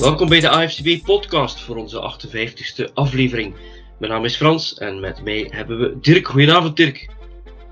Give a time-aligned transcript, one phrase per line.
[0.00, 3.54] Welkom bij de AFCB podcast voor onze 58ste aflevering.
[3.98, 6.28] Mijn naam is Frans en met mij hebben we Dirk.
[6.28, 7.10] Goedenavond Dirk.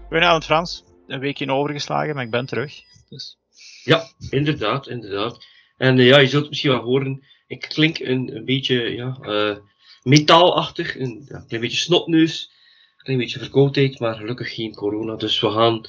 [0.08, 0.84] Goedenavond Frans.
[1.06, 2.82] Een weekje overgeslagen, maar ik ben terug.
[3.08, 3.38] Dus.
[3.84, 5.44] Ja, inderdaad, inderdaad.
[5.76, 9.56] En uh, ja, je zult misschien wel horen, ik klink een, een beetje ja, uh,
[10.02, 12.50] metaalachtig, een, ja, klein beetje snotneus,
[12.96, 15.84] een klein beetje verkoudheid, maar gelukkig geen corona, dus we gaan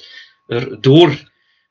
[0.46, 1.08] er door.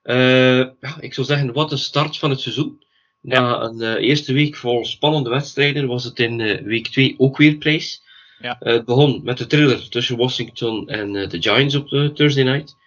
[0.04, 2.85] Uh, ja, ik zou zeggen, wat een start van het seizoen.
[3.27, 7.38] Na een uh, eerste week vol spannende wedstrijden was het in uh, week 2 ook
[7.38, 8.02] weer prijs.
[8.40, 8.58] Ja.
[8.62, 12.77] Uh, het begon met de thriller tussen Washington en de Giants op de Thursday night.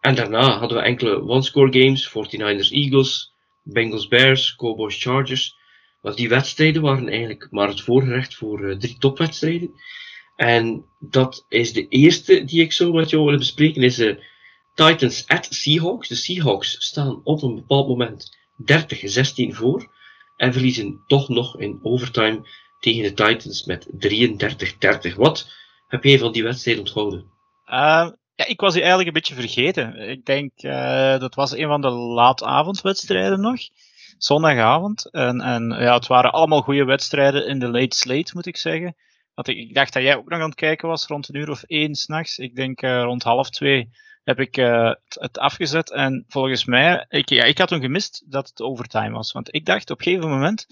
[0.00, 5.56] En daarna hadden we enkele one-score games, 49ers Eagles, Bengals Bears, Cowboys Chargers.
[6.02, 9.70] Maar die wedstrijden waren eigenlijk maar het voorgerecht voor drie topwedstrijden.
[10.36, 14.24] En dat is de eerste die ik zo met jou wil bespreken, is de
[14.74, 16.08] Titans at Seahawks.
[16.08, 19.94] De Seahawks staan op een bepaald moment 30-16 voor
[20.36, 22.48] en verliezen toch nog in overtime
[22.80, 23.86] tegen de Titans met
[25.12, 25.14] 33-30.
[25.16, 25.50] Wat
[25.88, 27.20] heb jij van die wedstrijd onthouden?
[27.66, 30.08] Uh, ja, ik was die eigenlijk een beetje vergeten.
[30.08, 33.60] Ik denk, uh, dat was een van de laatavondwedstrijden nog.
[34.18, 35.10] Zondagavond.
[35.10, 38.96] En, en ja, het waren allemaal goede wedstrijden in de late slate, moet ik zeggen.
[39.34, 41.62] Want ik, dacht dat jij ook nog aan het kijken was rond een uur of
[41.62, 42.38] één s'nachts.
[42.38, 43.90] Ik denk uh, rond half twee
[44.26, 45.92] heb ik uh, het afgezet.
[45.92, 49.32] En volgens mij, ik, ja, ik had toen gemist dat het overtime was.
[49.32, 50.66] Want ik dacht op een gegeven moment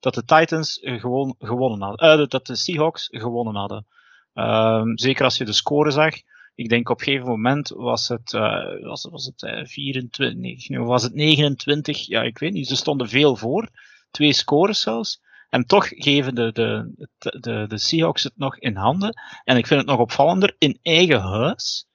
[0.00, 2.20] dat de Titans gewoon gewonnen hadden.
[2.20, 3.86] Uh, dat de Seahawks gewonnen hadden.
[4.34, 6.14] Uh, zeker als je de score zag.
[6.54, 11.02] Ik denk op een gegeven moment was het, uh, was, was het 24, nee, was
[11.02, 12.68] het 29, ja, ik weet niet.
[12.68, 13.68] Ze stonden veel voor.
[14.10, 15.20] Twee scores zelfs.
[15.48, 19.14] En toch geven de, de, de, de Seahawks het nog in handen.
[19.44, 21.88] En ik vind het nog opvallender, in eigen huis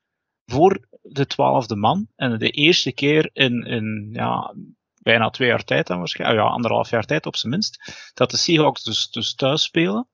[0.46, 2.08] voor de twaalfde man.
[2.16, 4.56] En de eerste keer in, in ja,
[5.02, 8.38] bijna twee jaar tijd dan waarschijnlijk, ja, anderhalf jaar tijd op zijn minst, dat de
[8.38, 10.08] Seahawks dus, dus thuis spelen.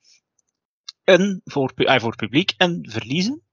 [1.04, 3.44] En voor, eh, voor publiek en verliezen.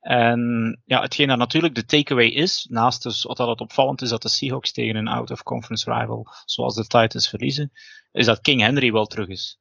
[0.00, 4.22] En ja, hetgeen dat natuurlijk de takeaway is, naast dus wat dat opvallend is dat
[4.22, 7.72] de Seahawks tegen een out-of-conference rival, zoals de Titans, verliezen,
[8.12, 9.58] is dat King Henry wel terug is.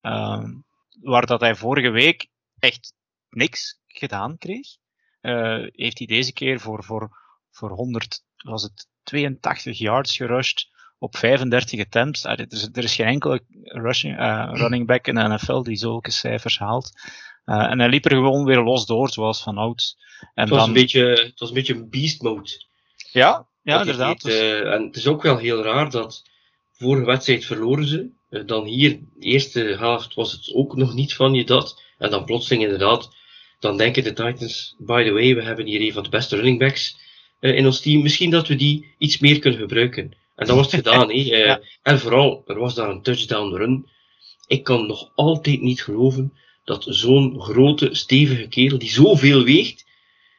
[0.00, 0.64] Um,
[1.00, 2.28] waar dat hij vorige week
[2.58, 2.94] echt
[3.28, 4.66] niks gedaan kreeg
[5.26, 7.18] uh, heeft hij deze keer voor, voor,
[7.50, 12.24] voor 100, was het 82 yards gerushed op 35 attempts.
[12.24, 15.76] Uh, er, is, er is geen enkele rushing, uh, running back in de NFL die
[15.76, 16.90] zulke cijfers haalt.
[17.46, 19.96] Uh, en hij liep er gewoon weer los door, zoals van ouds.
[20.20, 20.68] En het, was dan...
[20.68, 22.64] een beetje, het was een beetje een beast mode.
[23.12, 24.22] Ja, ja inderdaad.
[24.22, 24.34] Dus...
[24.34, 26.22] Uh, en het is ook wel heel raar dat
[26.72, 28.10] vorige wedstrijd verloren ze.
[28.46, 31.82] Dan hier, de eerste helft was het ook nog niet van je dat.
[31.98, 33.14] En dan plotseling inderdaad
[33.58, 36.58] dan denken de Titans, by the way, we hebben hier een van de beste running
[36.58, 36.96] backs
[37.40, 38.02] uh, in ons team.
[38.02, 40.16] Misschien dat we die iets meer kunnen gebruiken.
[40.34, 41.08] En dat wordt gedaan.
[41.08, 41.14] hè.
[41.14, 41.60] Uh, ja.
[41.82, 43.90] En vooral, er was daar een touchdown run.
[44.46, 46.32] Ik kan nog altijd niet geloven
[46.64, 49.84] dat zo'n grote, stevige kerel, die zoveel weegt,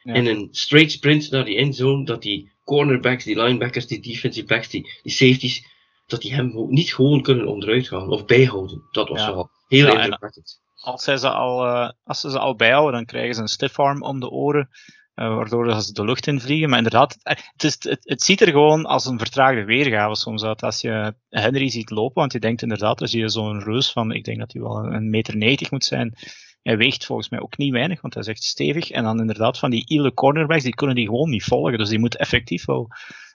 [0.04, 0.14] ja.
[0.14, 4.70] in een straight sprint naar die endzone, dat die cornerbacks, die linebackers, die defensive backs,
[4.70, 5.66] die, die safeties,
[6.06, 8.88] dat die hem niet gewoon kunnen onderuit gaan of bijhouden.
[8.92, 9.34] Dat was ja.
[9.34, 13.06] wel heel ja, indrukwekkend als, zij ze al, uh, als ze ze al bijhouden, dan
[13.06, 14.70] krijgen ze een stiff arm om de oren,
[15.16, 16.70] uh, waardoor ze de lucht in vliegen.
[16.70, 20.64] Maar inderdaad, het, is, het, het, ziet er gewoon als een vertraagde weergave soms uit.
[20.64, 24.12] Als je Henry ziet lopen, want je denkt inderdaad, dan zie je zo'n reus van,
[24.12, 26.16] ik denk dat hij wel een meter 90 moet zijn.
[26.62, 28.90] Hij weegt volgens mij ook niet weinig, want hij is echt stevig.
[28.90, 31.78] En dan inderdaad van die ile cornerbacks, die kunnen die gewoon niet volgen.
[31.78, 32.88] Dus die moet effectief wel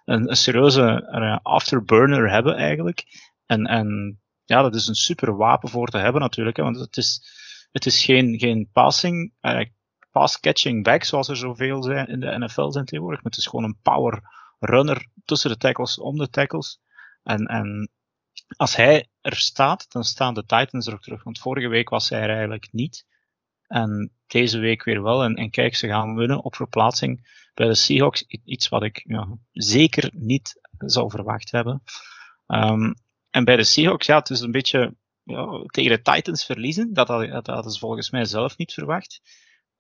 [0.05, 3.05] een, een serieuze afterburner hebben eigenlijk.
[3.47, 4.21] En, en
[4.53, 6.57] ja, dat is een super wapen voor te hebben natuurlijk.
[6.57, 7.25] Hè, want het is,
[7.73, 9.65] het is geen, geen passing, uh,
[10.11, 13.23] pass-catching back zoals er zoveel zijn in de NFL zijn tegenwoordig.
[13.23, 14.23] Maar het is gewoon een power
[14.59, 16.81] runner tussen de tackles, om de tackles.
[17.23, 17.91] En, en
[18.57, 21.23] als hij er staat, dan staan de Titans er ook terug.
[21.23, 23.07] Want vorige week was hij er eigenlijk niet.
[23.67, 25.23] En deze week weer wel.
[25.23, 28.23] En, en kijk, ze gaan winnen op verplaatsing bij de Seahawks.
[28.45, 31.83] Iets wat ik ja, zeker niet zou verwacht hebben.
[32.47, 32.95] Um,
[33.33, 36.93] en bij de Seahawks, ja, het is een beetje ja, tegen de Titans verliezen.
[36.93, 39.21] Dat, dat, dat hadden ze volgens mij zelf niet verwacht.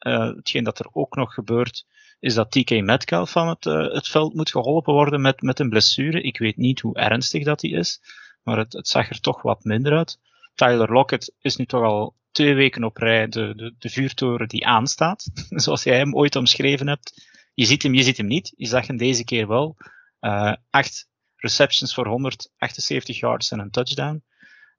[0.07, 1.87] Uh, hetgeen dat er ook nog gebeurt,
[2.21, 5.69] is dat TK Metcalf van het, uh, het veld moet geholpen worden met, met een
[5.69, 6.23] blessure.
[6.23, 8.01] Ik weet niet hoe ernstig dat die is,
[8.43, 10.19] maar het, het zag er toch wat minder uit.
[10.55, 14.67] Tyler Lockett is nu toch al twee weken op rij de, de, de vuurtoren die
[14.67, 17.31] aanstaat, zoals jij hem ooit omschreven hebt.
[17.55, 18.53] Je ziet hem, je ziet hem niet.
[18.57, 19.77] Je zag hem deze keer wel.
[20.21, 21.09] Uh, acht
[21.43, 24.23] receptions voor 178 yards en een touchdown.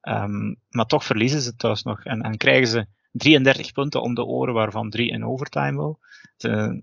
[0.02, 4.24] Um, maar toch verliezen ze thuis nog en, en krijgen ze 33 punten om de
[4.24, 5.98] oren, waarvan drie in overtime wel.
[6.36, 6.82] De,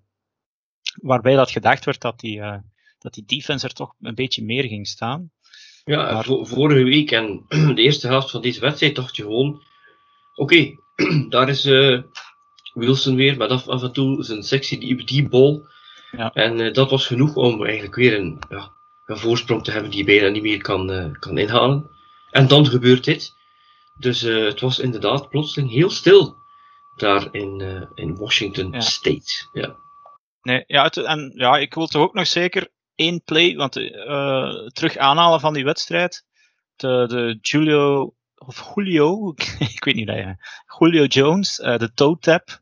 [1.01, 2.57] waarbij dat gedacht werd dat die, uh,
[2.99, 5.31] dat die defense er toch een beetje meer ging staan.
[5.83, 6.25] Ja, maar...
[6.25, 7.45] vorige week en
[7.75, 9.61] de eerste helft van deze wedstrijd dacht je gewoon,
[10.35, 10.69] oké,
[11.29, 12.01] daar is uh,
[12.73, 15.69] Wilson weer met af, af en toe zijn sexy die, die bal.
[16.11, 16.33] Ja.
[16.33, 18.71] En uh, dat was genoeg om eigenlijk weer een, ja,
[19.11, 21.89] een voorsprong te hebben die je bijna niet meer kan, uh, kan inhalen.
[22.31, 23.33] En dan gebeurt dit.
[23.99, 26.35] Dus het was inderdaad plotseling heel stil
[26.95, 28.79] daar in, in Washington ja.
[28.79, 29.49] State.
[29.51, 29.75] Ja.
[30.41, 34.67] Nee, ja, het, en ja, ik wil toch ook nog zeker één play, want uh,
[34.67, 36.25] terug aanhalen van die wedstrijd.
[36.75, 39.33] De, de Julio, of Julio,
[39.75, 40.35] ik weet niet dat je,
[40.79, 42.61] Julio Jones, uh, de toe tap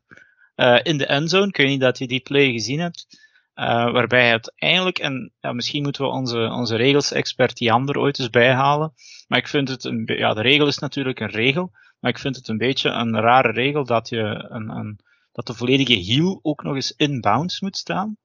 [0.56, 1.46] uh, in de endzone.
[1.46, 3.19] Ik weet niet dat je die play gezien hebt.
[3.66, 8.92] Waarbij hij uiteindelijk, en ja, misschien moeten we onze, onze regels-expert Jan ooit eens bijhalen.
[9.28, 11.70] Maar ik vind het, een, ja, de regel is natuurlijk een regel.
[12.00, 15.00] Maar ik vind het een beetje een rare regel dat je een, een
[15.32, 18.16] dat de volledige heel ook nog eens in bounds moet staan.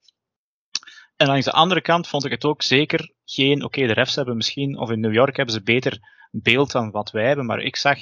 [1.15, 4.35] En langs de andere kant vond ik het ook zeker geen, oké, de refs hebben
[4.35, 5.99] misschien, of in New York hebben ze beter
[6.31, 7.99] beeld dan wat wij hebben, maar ik zag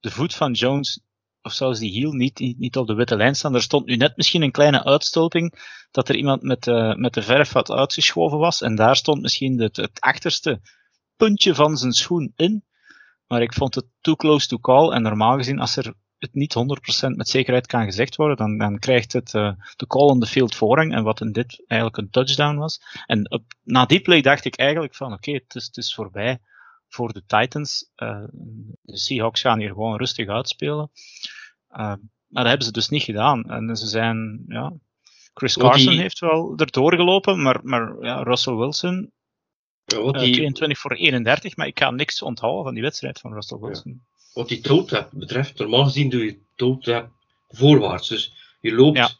[0.00, 1.00] de voet van Jones,
[1.42, 3.54] of zelfs die heel, niet, niet op de witte lijn staan.
[3.54, 5.54] Er stond nu net misschien een kleine uitstulping,
[5.90, 9.60] dat er iemand met, uh, met de verf wat uitgeschoven was, en daar stond misschien
[9.60, 10.60] het, het achterste
[11.16, 12.64] puntje van zijn schoen in.
[13.26, 16.54] Maar ik vond het too close to call, en normaal gezien, als er het niet
[17.04, 20.26] 100% met zekerheid kan gezegd worden, dan, dan krijgt het uh, de call on the
[20.26, 20.94] field voorrang.
[20.94, 22.80] En wat in dit eigenlijk een touchdown was.
[23.06, 26.40] En na die play dacht ik eigenlijk van oké, het, het is voorbij
[26.90, 27.90] voor de Titans.
[27.96, 28.24] Uh,
[28.82, 30.90] de Seahawks gaan hier gewoon rustig uitspelen.
[31.70, 33.44] Uh, maar dat hebben ze dus niet gedaan.
[33.44, 34.72] En ze zijn, ja,
[35.34, 36.00] Chris Carson die...
[36.00, 39.12] heeft wel erdoor gelopen, maar, maar ja, Russell Wilson,
[39.84, 40.32] ja, die...
[40.32, 43.92] 22 voor 31, maar ik ga niks onthouden van die wedstrijd van Russell Wilson.
[43.92, 47.08] Ja wat die toe betreft, normaal gezien doe je toe
[47.48, 48.08] voorwaarts.
[48.08, 49.18] Dus je loopt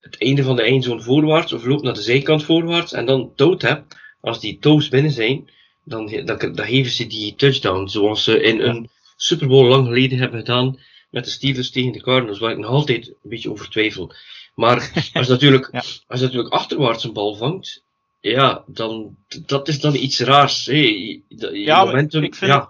[0.00, 3.84] het einde van de eindzone voorwaarts of loopt naar de zijkant voorwaarts en dan toe
[4.20, 5.50] Als die toes binnen zijn,
[5.84, 7.88] dan, dan, dan, geven ze die touchdown.
[7.88, 12.02] Zoals ze in een Super Bowl lang geleden hebben gedaan met de Steelers tegen de
[12.02, 14.12] Cardinals, waar ik nog altijd een beetje over twijfel.
[14.54, 14.76] Maar
[15.14, 15.70] als je natuurlijk,
[16.06, 17.82] als je natuurlijk achterwaarts een bal vangt,
[18.20, 19.16] ja, dan,
[19.46, 20.66] dat is dan iets raars.
[20.66, 21.22] Hey,
[21.52, 22.68] ja, momentum, ik vind ja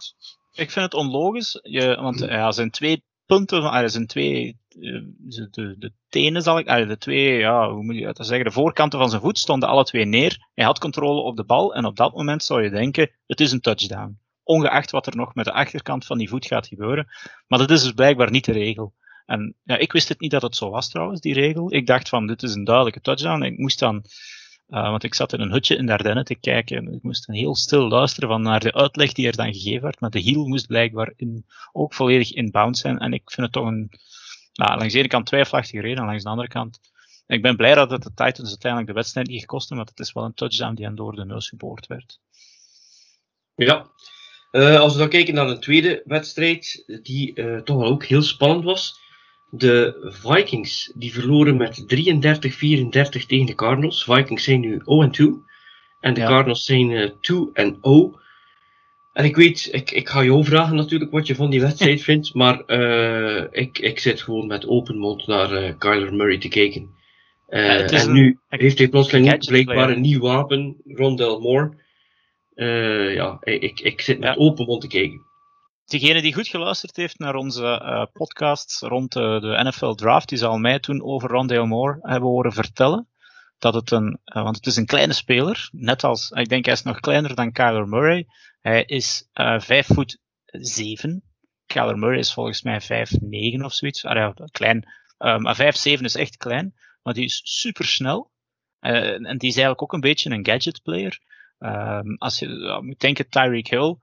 [0.55, 5.75] ik vind het onlogisch, je, want ja, er zijn twee punten, er zijn twee, de,
[5.79, 9.09] de tenen zal ik, de twee, ja, hoe moet je dat zeggen, de voorkanten van
[9.11, 10.49] zijn voet stonden alle twee neer.
[10.55, 13.53] Hij had controle op de bal en op dat moment zou je denken, het is
[13.53, 14.19] een touchdown.
[14.43, 17.07] Ongeacht wat er nog met de achterkant van die voet gaat gebeuren.
[17.47, 18.95] Maar dat is dus blijkbaar niet de regel.
[19.27, 21.75] En ja, ik wist het niet dat het zo was trouwens, die regel.
[21.75, 23.43] Ik dacht van, dit is een duidelijke touchdown.
[23.43, 24.05] Ik moest dan
[24.69, 27.37] uh, want ik zat in een hutje in Dardenne te kijken en ik moest dan
[27.37, 30.01] heel stil luisteren van naar de uitleg die er dan gegeven werd.
[30.01, 31.13] Maar de hiel moest blijkbaar
[31.73, 32.99] ook volledig inbound zijn.
[32.99, 33.91] En ik vind het toch een,
[34.55, 36.81] nou, langs de ene kant twijfelachtige reden, en langs de andere kant.
[37.27, 40.07] Ik ben blij dat het de Titans uiteindelijk de wedstrijd niet gekost heeft, want het
[40.07, 42.21] is wel een touchdown die hen door de neus geboord werd.
[43.55, 43.87] Ja,
[44.53, 48.23] uh, als we dan kijken naar een tweede wedstrijd, die uh, toch wel ook heel
[48.23, 49.03] spannend was.
[49.51, 51.85] De Vikings die verloren met 33-34
[53.27, 54.05] tegen de Cardinals.
[54.05, 54.85] Vikings zijn nu 0-2.
[56.01, 57.11] En de Cardinals zijn uh,
[58.13, 58.24] 2-0.
[59.15, 62.35] En ik weet, ik, ik ga jou vragen natuurlijk wat je van die wedstrijd vindt.
[62.35, 66.89] Maar uh, ik, ik zit gewoon met open mond naar uh, Kyler Murray te kijken.
[67.49, 71.77] Uh, en nu heeft hij plotseling blijkbaar een nieuw wapen, Rondell Moore.
[73.15, 75.21] ja, ik, ik zit met open mond te kijken.
[75.85, 80.39] Degene die goed geluisterd heeft naar onze uh, podcast rond de, de, NFL Draft, die
[80.39, 83.09] zal mij toen over Rondale Moore hebben horen vertellen.
[83.59, 86.83] Dat het een, want het is een kleine speler, net als, ik denk hij is
[86.83, 88.27] nog kleiner dan Kyler Murray.
[88.65, 91.23] Hij is uh, 5 voet 7.
[91.67, 94.05] Kyler Murray is volgens mij 5, 9 of zoiets.
[94.05, 94.89] Ah, ja, klein.
[95.19, 98.31] Uh, maar 5, 7 is echt klein, maar die is super snel.
[98.81, 101.21] Uh, en die is eigenlijk ook een beetje een gadget player.
[101.59, 103.97] Um, als je moet denken, Tyreek Hill,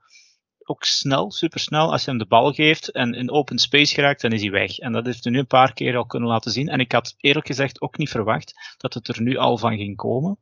[0.58, 1.92] ook snel, supersnel.
[1.92, 4.78] Als je hem de bal geeft en in open space geraakt, dan is hij weg.
[4.78, 6.68] En dat heeft hij nu een paar keer al kunnen laten zien.
[6.68, 9.96] En ik had eerlijk gezegd ook niet verwacht dat het er nu al van ging
[9.96, 10.38] komen.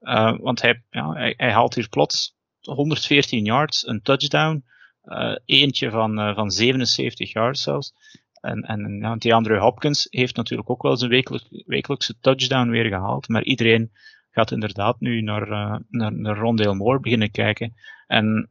[0.00, 2.37] Uh, want hij, ja, hij, hij, haalt hier plots
[2.74, 4.64] 114 yards, een touchdown.
[5.04, 7.92] Uh, eentje van, uh, van 77 yards zelfs.
[8.40, 12.84] En, en ja, die Andrew Hopkins heeft natuurlijk ook wel zijn wekelijk, wekelijkse touchdown weer
[12.84, 13.28] gehaald.
[13.28, 13.90] Maar iedereen
[14.30, 15.48] gaat inderdaad nu naar,
[15.88, 17.74] naar, naar Rondale Moore beginnen kijken.
[18.06, 18.50] En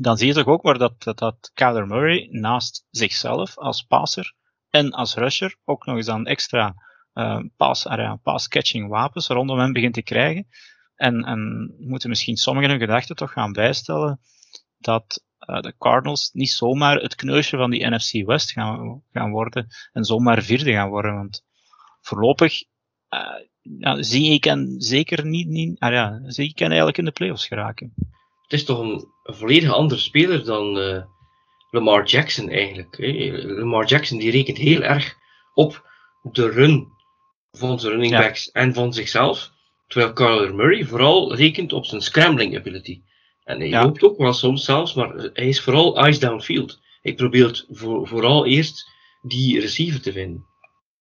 [0.00, 4.34] dan zie je toch ook waar dat, dat, Kyler Murray naast zichzelf als passer
[4.70, 6.74] en als rusher ook nog eens dan extra
[7.14, 7.40] uh,
[8.22, 10.46] pass-catching wapens rondom hem begint te krijgen.
[10.96, 14.20] En, en moeten misschien sommigen hun gedachten toch gaan bijstellen
[14.78, 19.66] dat uh, de Cardinals niet zomaar het kneusje van die NFC West gaan, gaan worden
[19.92, 21.14] en zomaar vierde gaan worden.
[21.14, 21.44] Want
[22.00, 22.62] voorlopig
[23.78, 27.10] ja, zie ik hen zeker niet, niet ah ja, zie ik hen eigenlijk in de
[27.10, 27.92] playoffs geraken.
[28.42, 31.02] het is toch een, een volledig andere speler dan uh,
[31.70, 32.96] Lamar Jackson eigenlijk.
[32.96, 33.30] Hè.
[33.42, 35.16] Lamar Jackson die rekent heel erg
[35.54, 35.90] op
[36.22, 36.88] de run
[37.50, 39.50] van zijn running backs en van zichzelf.
[39.86, 43.02] Terwijl Kyler Murray vooral rekent op zijn scrambling ability.
[43.44, 46.80] En hij loopt ook wel soms zelfs, maar hij is vooral eyes downfield.
[47.00, 48.90] Hij probeert voor, vooral eerst
[49.22, 50.44] die receiver te vinden.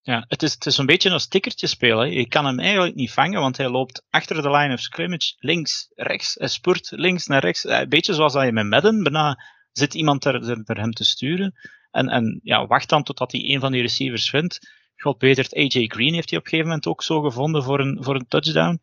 [0.02, 2.12] Ja, het is, het is een beetje een stickertje spelen.
[2.12, 5.92] Je kan hem eigenlijk niet vangen, want hij loopt achter de line of scrimmage, links,
[5.96, 7.64] rechts, hij spurt links naar rechts.
[7.64, 9.38] Een beetje zoals dat je met Madden, bijna
[9.72, 11.54] zit iemand er, er, hem te sturen.
[11.92, 14.60] En, en ja, wacht dan totdat hij een van die receivers vindt.
[14.98, 17.98] God beter, AJ Green heeft hij op een gegeven moment ook zo gevonden voor een,
[18.04, 18.82] voor een touchdown.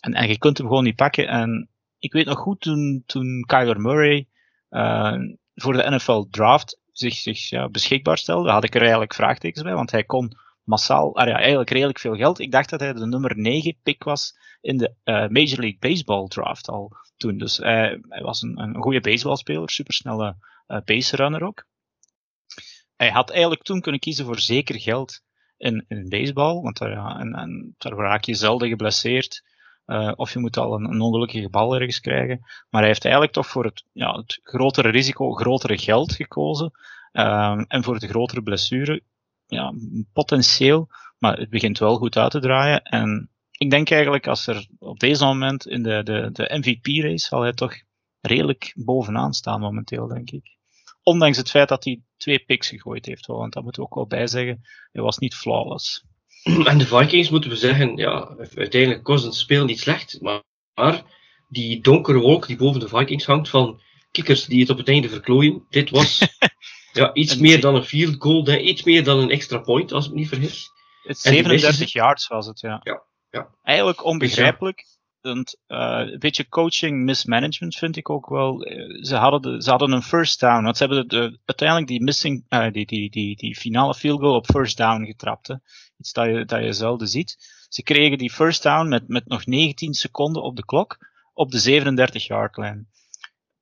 [0.00, 1.28] En, en je kunt hem gewoon niet pakken.
[1.28, 1.68] En
[1.98, 4.28] ik weet nog goed toen, toen Kyler Murray
[4.70, 5.14] uh,
[5.54, 9.74] voor de NFL draft zich, zich ja, beschikbaar stelde, had ik er eigenlijk vraagtekens bij,
[9.74, 12.38] want hij kon massaal, ah ja, eigenlijk redelijk veel geld.
[12.38, 16.26] Ik dacht dat hij de nummer 9 pick was in de uh, Major League Baseball
[16.28, 17.38] draft al toen.
[17.38, 20.36] Dus hij, hij was een, een goede baseballspeler, supersnelle
[20.68, 21.66] uh, base runner ook.
[22.96, 25.22] Hij had eigenlijk toen kunnen kiezen voor zeker geld
[25.56, 29.42] in, in baseball, want daar, en, en, raak je zelden geblesseerd.
[29.86, 32.38] Uh, of je moet al een, ongelukkige bal ergens krijgen.
[32.40, 36.72] Maar hij heeft eigenlijk toch voor het, ja, het grotere risico, grotere geld gekozen.
[37.12, 39.02] Um, en voor de grotere blessure,
[39.46, 39.74] ja,
[40.12, 40.88] potentieel.
[41.18, 42.82] Maar het begint wel goed uit te draaien.
[42.82, 47.40] En ik denk eigenlijk als er op deze moment in de, de, de MVP-race zal
[47.40, 47.74] hij toch
[48.20, 50.56] redelijk bovenaan staan momenteel, denk ik.
[51.04, 54.06] Ondanks het feit dat hij twee picks gegooid heeft, want dat moeten we ook wel
[54.06, 54.60] bijzeggen.
[54.92, 56.04] Hij was niet flawless.
[56.64, 60.42] En de Vikings moeten we zeggen, ja, uiteindelijk Cousins speel niet slecht, maar,
[60.74, 61.02] maar
[61.48, 63.80] die donkere wolk die boven de Vikings hangt van
[64.10, 66.20] kikkers die het op het einde verklooien, dit was
[66.92, 70.10] ja, iets meer dan een field goal, iets meer dan een extra point, als ik
[70.10, 70.70] me niet vergis.
[71.02, 72.80] Het 37 yards was het, ja.
[72.82, 73.54] Ja, ja.
[73.62, 74.84] Eigenlijk onbegrijpelijk.
[75.24, 78.62] Uh, een beetje coaching mismanagement vind ik ook wel.
[78.62, 80.64] Eh, ze hadden, de, ze hadden een first down.
[80.64, 84.34] Want ze hebben de, uiteindelijk die missing, uh, die, die, die, die finale field goal
[84.34, 85.46] op first down getrapt.
[85.46, 85.54] Hè.
[85.98, 87.36] Iets dat je, dat je zelden ziet.
[87.68, 90.98] Ze kregen die first down met, met nog 19 seconden op de klok
[91.32, 92.84] op de 37 yard line.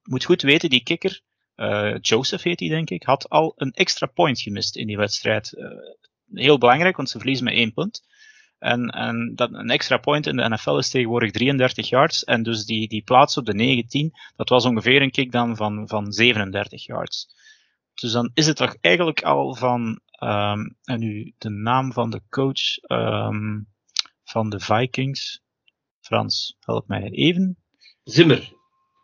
[0.02, 1.20] Moet goed weten, die kikker,
[2.00, 5.56] Joseph heet hij denk ik, had al een extra point gemist in die wedstrijd.
[6.32, 8.02] heel belangrijk, want ze verliezen met één punt.
[8.62, 12.24] En, en dat, een extra point in de NFL is tegenwoordig 33 yards.
[12.24, 15.88] En dus die, die plaats op de 19, dat was ongeveer een kick dan van,
[15.88, 17.28] van 37 yards.
[17.94, 22.22] Dus dan is het toch eigenlijk al van, um, en nu de naam van de
[22.28, 23.68] coach um,
[24.24, 25.42] van de Vikings.
[26.00, 27.56] Frans, help mij even.
[28.04, 28.52] Zimmer.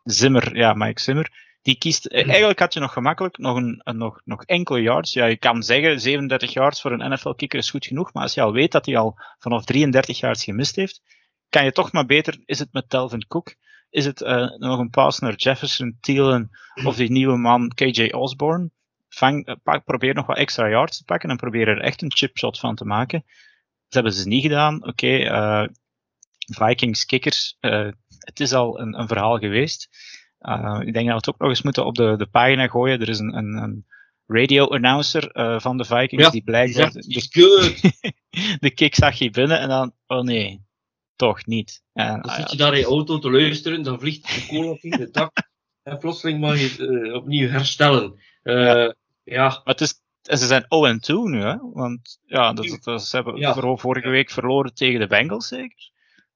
[0.05, 4.21] Zimmer, ja, Mike Zimmer die kiest, eh, eigenlijk had je nog gemakkelijk nog, een, nog,
[4.25, 5.13] nog enkele yards.
[5.13, 8.41] Ja, je kan zeggen 37 yards voor een NFL-kicker is goed genoeg, maar als je
[8.41, 11.03] al weet dat hij al vanaf 33 yards gemist heeft,
[11.49, 13.55] kan je toch maar beter, is het met Telvin Cook,
[13.91, 16.51] is het uh, nog een pass naar Jefferson, Thielen
[16.85, 18.71] of die nieuwe man KJ Osborne.
[19.21, 22.59] Uh, pak, probeer nog wat extra yards te pakken en probeer er echt een chipshot
[22.59, 23.25] van te maken.
[23.85, 24.77] Dat hebben ze niet gedaan.
[24.77, 25.69] Oké, okay,
[26.39, 27.57] Vikings kickers,
[28.19, 29.89] het is al een, een verhaal geweest.
[30.41, 33.01] Uh, ik denk dat we het ook nog eens moeten op de, de pagina gooien.
[33.01, 33.87] Er is een, een, een
[34.27, 37.93] radio-announcer uh, van de Vikings ja, die blijkbaar de, de,
[38.61, 40.65] de kick zag je binnen en dan, oh nee,
[41.17, 41.83] toch niet.
[41.93, 44.71] En, dan ah, zit je daar in je auto te luisteren, dan vliegt de kool
[44.71, 45.33] op in de dak
[45.83, 48.21] en plotseling mag je het uh, opnieuw herstellen.
[48.43, 48.95] ja.
[49.25, 49.49] ja.
[49.49, 50.67] Maar het is, ze zijn 0-2
[51.31, 51.57] nu, hè?
[51.73, 53.77] want ja, dat, dat, ze hebben ja.
[53.77, 55.91] vorige week verloren tegen de Bengals zeker.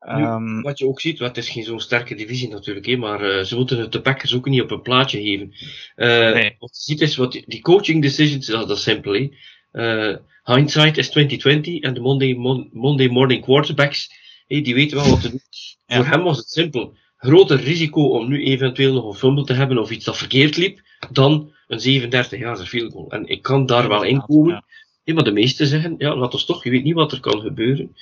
[0.09, 3.44] Um, wat je ook ziet, het is geen zo'n sterke divisie natuurlijk, hè, maar uh,
[3.44, 5.52] ze moeten het de Packers ook niet op een plaatje geven.
[5.97, 6.56] Uh, nee.
[6.59, 9.28] Wat je ziet is, wat die, coaching decisions, dat, is simpel.
[9.73, 14.11] Uh, hindsight is 2020 en de Monday, mon, Monday morning quarterbacks,
[14.47, 15.42] die weten wel wat te doen.
[15.87, 15.97] Ja.
[15.97, 16.94] Voor hem was het simpel.
[17.16, 20.80] Groter risico om nu eventueel nog een fumble te hebben of iets dat verkeerd liep,
[21.11, 23.11] dan een 37 jaar field goal.
[23.11, 24.52] En ik kan daar wel in komen.
[24.52, 24.64] Ja.
[25.04, 27.40] Hey, maar de meesten zeggen, ja, laat ons toch, je weet niet wat er kan
[27.40, 27.97] gebeuren.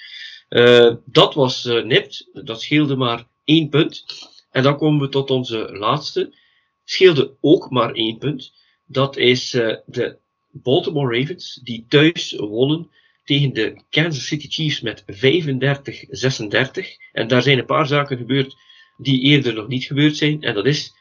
[0.50, 2.28] Uh, dat was uh, nipt.
[2.33, 4.04] Dat scheelde maar één punt.
[4.50, 6.35] En dan komen we tot onze laatste.
[6.85, 8.52] Scheelde ook maar één punt.
[8.87, 10.16] Dat is uh, de
[10.50, 12.90] Baltimore Ravens, die thuis wonnen
[13.25, 15.07] tegen de Kansas City Chiefs met 35-36.
[17.12, 18.57] En daar zijn een paar zaken gebeurd
[18.97, 20.42] die eerder nog niet gebeurd zijn.
[20.42, 20.92] En dat is,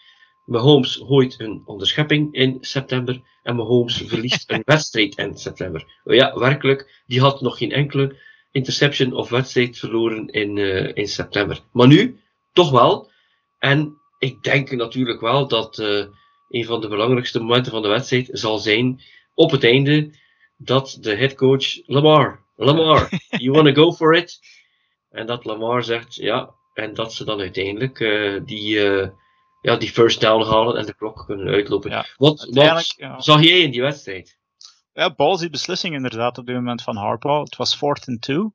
[0.45, 5.85] Mahomes gooit een onderschepping in september en Mahomes verliest een wedstrijd in september.
[6.03, 8.15] Ja, werkelijk, die had nog geen enkele
[8.51, 11.59] interception of wedstrijd verloren in, uh, in september.
[11.71, 12.19] Maar nu,
[12.53, 13.11] toch wel.
[13.59, 16.05] En ik denk natuurlijk wel dat uh,
[16.49, 19.01] een van de belangrijkste momenten van de wedstrijd zal zijn
[19.33, 20.17] op het einde
[20.57, 23.09] dat de headcoach Lamar, Lamar,
[23.43, 24.39] you wanna go for it?
[25.09, 28.79] En dat Lamar zegt ja, en dat ze dan uiteindelijk uh, die,
[29.61, 31.89] ja, die first down halen en de klok kunnen uitlopen.
[31.91, 33.21] Ja, wat wat ja.
[33.21, 34.38] zag jij in die wedstrijd?
[34.99, 37.43] Ja, ballsy beslissing inderdaad op dit moment van Harbaugh.
[37.43, 38.53] Het was fourth and two.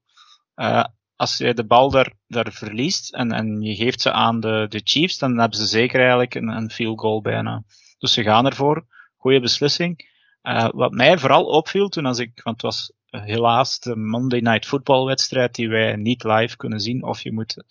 [0.54, 0.84] Eh,
[1.16, 5.18] als je de bal daar, verliest en, en je geeft ze aan de, de Chiefs,
[5.18, 7.62] dan hebben ze zeker eigenlijk een, een field goal bijna.
[7.98, 8.86] Dus ze gaan ervoor.
[9.16, 10.12] Goede beslissing.
[10.42, 14.66] Eh, wat mij vooral opviel toen als ik, want het was helaas de Monday Night
[14.66, 17.64] Football wedstrijd die wij niet live kunnen zien, of je moet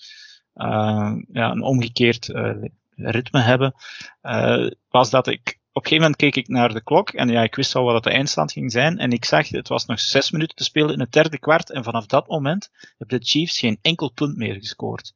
[0.53, 2.25] eh, ja, een omgekeerd
[2.95, 3.73] ritme hebben,
[4.89, 7.55] was dat ik op een gegeven moment keek ik naar de klok en ja, ik
[7.55, 10.55] wist al wat de eindstand ging zijn en ik zag, het was nog zes minuten
[10.55, 14.11] te spelen in het derde kwart en vanaf dat moment hebben de Chiefs geen enkel
[14.11, 15.13] punt meer gescoord.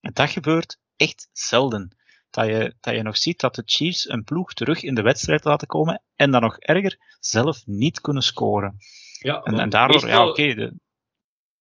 [0.00, 1.96] En dat gebeurt echt zelden.
[2.30, 5.44] Dat je, dat je nog ziet dat de Chiefs een ploeg terug in de wedstrijd
[5.44, 8.76] laten komen en dan nog erger, zelf niet kunnen scoren.
[9.18, 10.74] Ja, En, daardoor, ja meestal- oké, de-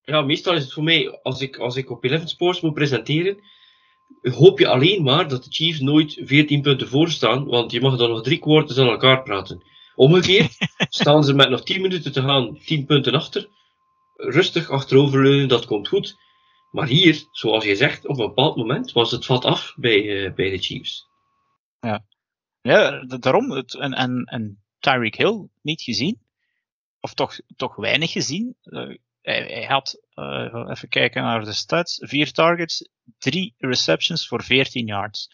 [0.01, 3.38] ja, meestal is het voor mij, als ik, als ik op Eleven Sports moet presenteren,
[4.22, 7.98] hoop je alleen maar dat de Chiefs nooit 14 punten voor staan, want je mag
[7.98, 9.63] dan nog drie quarters aan elkaar praten.
[9.96, 10.58] Omgekeerd
[10.89, 13.48] staan ze met nog 10 minuten te gaan 10 punten achter,
[14.15, 16.15] rustig achteroverleunen, dat komt goed.
[16.72, 20.34] Maar hier, zoals je zegt, op een bepaald moment was het vat af bij, eh,
[20.34, 21.08] bij de Chiefs.
[22.62, 23.51] Ja, d- daarom.
[23.51, 26.22] Het, en, en, en Tyreek Hill niet gezien.
[27.00, 28.56] Of toch, toch weinig gezien.
[28.62, 34.43] Eh, hij, hij had, eh, even kijken naar de stats, vier targets, drie receptions voor
[34.43, 35.27] 14 yards.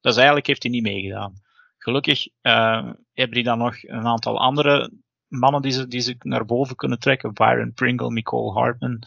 [0.00, 1.32] Dus eigenlijk heeft hij niet meegedaan.
[1.78, 4.92] Gelukkig eh, hebben die dan nog een aantal andere
[5.26, 7.32] mannen die ze, die ze naar boven kunnen trekken.
[7.34, 9.02] Byron Pringle, Nicole Hartman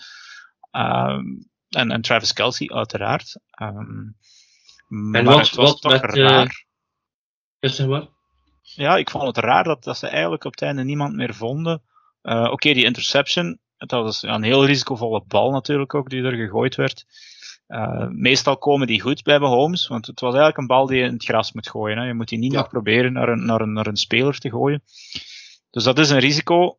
[0.71, 1.23] ehm,
[1.69, 3.39] en, en Travis Kelsey uiteraard.
[3.51, 4.03] Ehm,
[4.87, 6.65] maar wat- het was wat met, raar.
[7.59, 8.07] Zeg maar.
[8.61, 11.83] Ja, ik vond het raar dat, dat ze eigenlijk op het einde niemand meer vonden.
[12.21, 16.35] Eh, Oké, die interception, dat was ja, een heel risicovolle bal natuurlijk ook die er
[16.35, 17.05] gegooid werd.
[17.67, 21.05] Eh, meestal komen die goed bij Mahomes, want het was eigenlijk een bal die je
[21.05, 21.97] in het gras moet gooien.
[21.97, 22.05] Hè.
[22.05, 22.57] Je moet die niet Ja.
[22.59, 24.83] nog proberen naar een, naar, een, naar een speler te gooien.
[25.69, 26.75] Dus dat is een risico.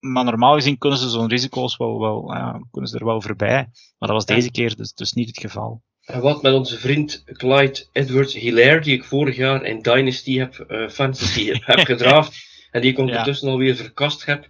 [0.00, 3.56] Maar normaal gezien kunnen ze zo'n risico's wel, wel ja, kunnen ze er wel voorbij.
[3.98, 4.34] Maar dat was Ja.
[4.34, 5.82] deze keer dus, dus niet het geval.
[6.04, 10.54] En wat met onze vriend Clyde Edwards Hilaire, die ik vorig jaar in Dynasty heb,
[10.58, 12.52] eh, Fantasy heb, heb gedraafd.
[12.70, 14.48] En die ik ondertussen alweer verkast heb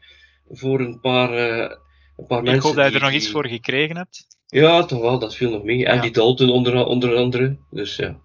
[0.57, 1.77] voor een paar, eh,
[2.17, 2.55] een paar mensen.
[2.57, 4.27] Ik hoop dat je die- er nog iets voor gekregen hebt.
[4.47, 5.87] Ja, toch wel, dat viel nog mee.
[5.87, 6.01] En Ja.
[6.03, 7.57] die Dalton onder, onder andere.
[7.71, 8.17] Dus ja.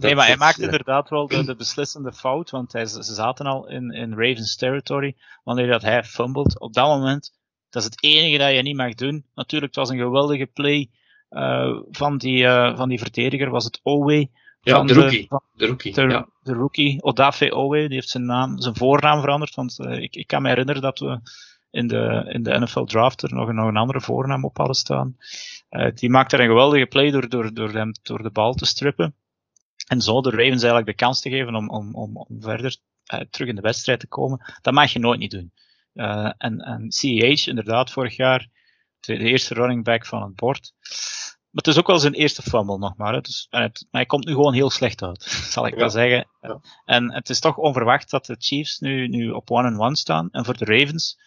[0.00, 0.66] Nee, maar hij maakte ja.
[0.66, 5.16] inderdaad wel de, de beslissende fout, want hij, ze zaten al in, in Ravens territory
[5.44, 6.60] wanneer dat hij fumbled.
[6.60, 7.32] Op dat moment,
[7.70, 9.24] dat is het enige dat je niet mag doen.
[9.34, 10.90] Natuurlijk, het was een geweldige play
[11.28, 14.28] eh, van, die, eh, van die verdediger, was het Owe.
[14.68, 15.28] Ja, van de rookie.
[15.54, 15.94] De rookie.
[15.94, 16.28] de, ja.
[16.42, 20.26] de rookie, Odafe Owe, die heeft zijn, naam, zijn voornaam veranderd, want eh, ik, ik
[20.26, 21.20] kan me herinneren dat we
[21.70, 24.76] in de, in de NFL draft er nog, een- nog een andere voornaam op hadden
[24.76, 25.16] staan.
[25.68, 28.66] Eh, die maakte er een geweldige play door, door, door, hem, door de bal te
[28.66, 29.14] strippen.
[29.86, 33.20] En zo de Ravens eigenlijk de kans te geven om, om, om, om verder eh,
[33.30, 34.54] terug in de wedstrijd te komen.
[34.62, 35.52] Dat mag je nooit niet doen.
[36.38, 38.48] En, en CEH, inderdaad, vorig jaar
[39.00, 40.72] de, de eerste running back van het bord.
[41.58, 43.14] Maar het is ook wel zijn eerste fumble nog maar.
[43.14, 43.20] Hè.
[43.20, 45.22] Dus, en het, maar hij komt nu gewoon heel slecht uit,
[45.54, 45.78] zal ik Ja.
[45.78, 46.26] wel zeggen.
[46.40, 46.60] Ja.
[46.84, 50.28] En het is toch onverwacht dat de Chiefs nu, nu op one-on-one staan.
[50.30, 51.18] En voor de Ravens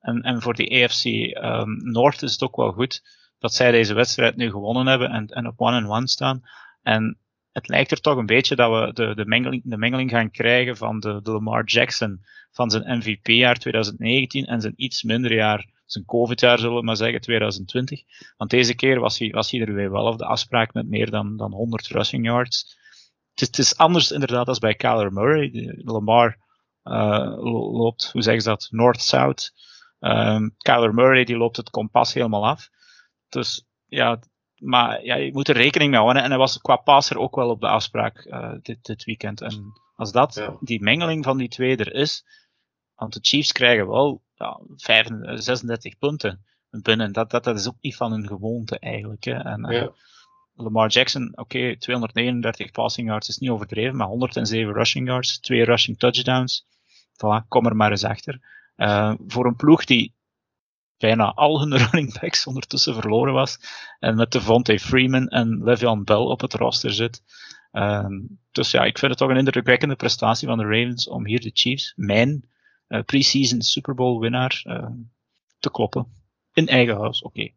[0.00, 3.02] en, en voor die AFC um, North is het ook wel goed
[3.38, 6.40] dat zij deze wedstrijd nu gewonnen hebben en, en op one-on-one staan.
[6.82, 7.18] En
[7.52, 10.76] het lijkt er toch een beetje dat we de, de, mengeling, de mengeling gaan krijgen
[10.76, 16.04] van de, de Lamar Jackson van zijn MVP-jaar 2019 en zijn iets minder jaar, zijn
[16.04, 18.02] COVID-jaar zullen we maar zeggen, 2020.
[18.36, 21.10] Want deze keer was hij, was hij er weer wel op de afspraak met meer
[21.10, 22.76] dan, dan 100 rushing yards.
[23.30, 25.72] Het is, het is anders inderdaad als bij Kyler Murray.
[25.84, 26.38] Lamar
[26.84, 27.36] uh,
[27.72, 29.52] loopt, hoe zeggen ze dat, north-south.
[30.00, 32.68] Um, Kyler Murray die loopt het kompas helemaal af.
[33.28, 34.18] Dus ja,
[34.58, 36.22] maar ja, je moet er rekening mee houden.
[36.22, 39.40] En hij was qua passer ook wel op de afspraak uh, dit, dit weekend.
[39.40, 40.56] En als dat, Ja.
[40.60, 42.24] die mengeling van die twee er is,
[42.98, 47.12] want de Chiefs krijgen wel ja, 35, 36 punten binnen.
[47.12, 49.24] Dat, dat, dat is ook niet van hun gewoonte eigenlijk.
[49.24, 49.34] Hè.
[49.34, 49.92] En, Ja.
[50.60, 55.98] Lamar Jackson, oké, 239 passing yards is niet overdreven, maar 107 rushing yards, twee rushing
[55.98, 56.66] touchdowns.
[57.12, 58.40] Voilà, kom er maar eens achter.
[58.76, 60.14] Uh, voor een ploeg die
[60.96, 63.58] bijna al hun running backs ondertussen verloren was.
[63.98, 67.22] En met Devontae Freeman en Le'Veon Bell op het roster zit.
[67.72, 71.40] Um, dus ja, ik vind het toch een indrukwekkende prestatie van de Ravens om hier
[71.40, 72.48] de Chiefs, mijn
[72.88, 74.86] pre-season Super Bowl winnaar, uh,
[75.58, 76.06] te kloppen.
[76.52, 77.40] In eigen huis, oké.
[77.40, 77.54] Okay.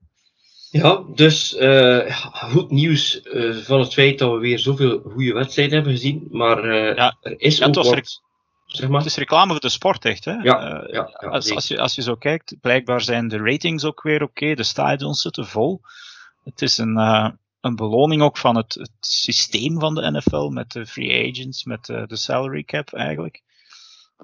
[0.72, 5.76] Ja, dus uh, goed nieuws uh, van het feit dat we weer zoveel goede wedstrijden
[5.76, 6.28] hebben gezien.
[6.32, 7.18] Maar uh, ja.
[7.22, 8.22] er is ja, ook wat...
[8.66, 8.98] Zeg maar.
[8.98, 10.26] Het is reclame voor de sport, echt.
[10.26, 10.32] Hè?
[10.32, 14.22] Ja, ja, als, als, je, als je zo kijkt, blijkbaar zijn de ratings ook weer
[14.22, 14.44] oké.
[14.44, 15.82] Okay, de stadions zitten vol.
[16.44, 16.98] Het is een,
[17.62, 21.86] een beloning ook van het, het, systeem van de NFL met de free agents, met
[21.86, 23.42] de salary cap eigenlijk.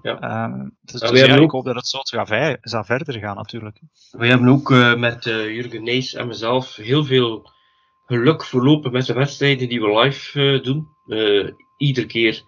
[0.01, 0.45] Ja.
[0.45, 1.43] Um, dus, dus ja, ook...
[1.43, 3.79] ik hoop dat het zo gaat, zal verder gaan natuurlijk.
[4.11, 7.51] We hebben ook uh, met uh, Jurgen Nees en mezelf heel veel
[8.05, 10.87] geluk verlopen met de wedstrijden die we live uh, doen.
[11.77, 12.43] iedere keer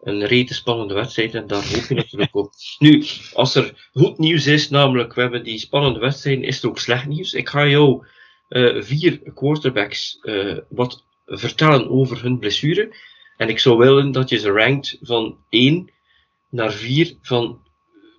[0.00, 2.52] een rete spannende wedstrijd en daar hoop je natuurlijk op.
[2.78, 6.78] Nu, als er goed nieuws is, namelijk we hebben die spannende wedstrijden, is er ook
[6.78, 7.34] slecht nieuws.
[7.34, 8.06] Ik ga jou
[8.78, 10.18] vier quarterbacks
[10.68, 12.96] wat vertellen over hun blessure.
[13.36, 15.93] En ik zou willen dat je ze rankt van 1
[16.54, 17.62] naar 4 van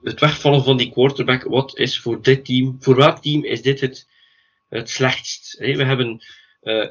[0.03, 1.43] het wegvallen van die quarterback.
[1.43, 4.09] Wat is voor dit team, voor welk team is dit het,
[4.69, 5.57] het slechtst?
[5.57, 6.25] We hebben
[6.63, 6.89] uh,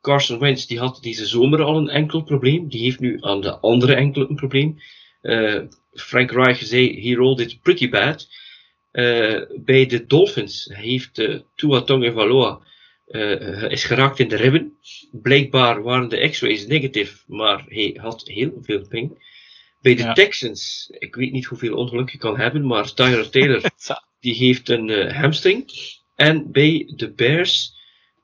[0.00, 2.68] Carson Wentz, die had deze zomer al een enkel probleem.
[2.68, 4.78] Die heeft nu aan de andere enkel een probleem.
[5.92, 8.28] Frank Reich zei, he rolled it pretty bad.
[9.64, 12.60] bij de Dolphins heeft uh, Tua Tagovailoa
[13.08, 14.76] uh, is geraakt in de ribben.
[15.10, 19.18] Blijkbaar waren de x-rays negatief, maar hij had heel veel pijn.
[19.82, 23.62] Bij de Texans, ik weet niet hoeveel ongeluk je kan hebben, maar Tyler Taylor,
[24.20, 25.64] die heeft een uh, hamstring.
[26.14, 27.74] En bij de Bears,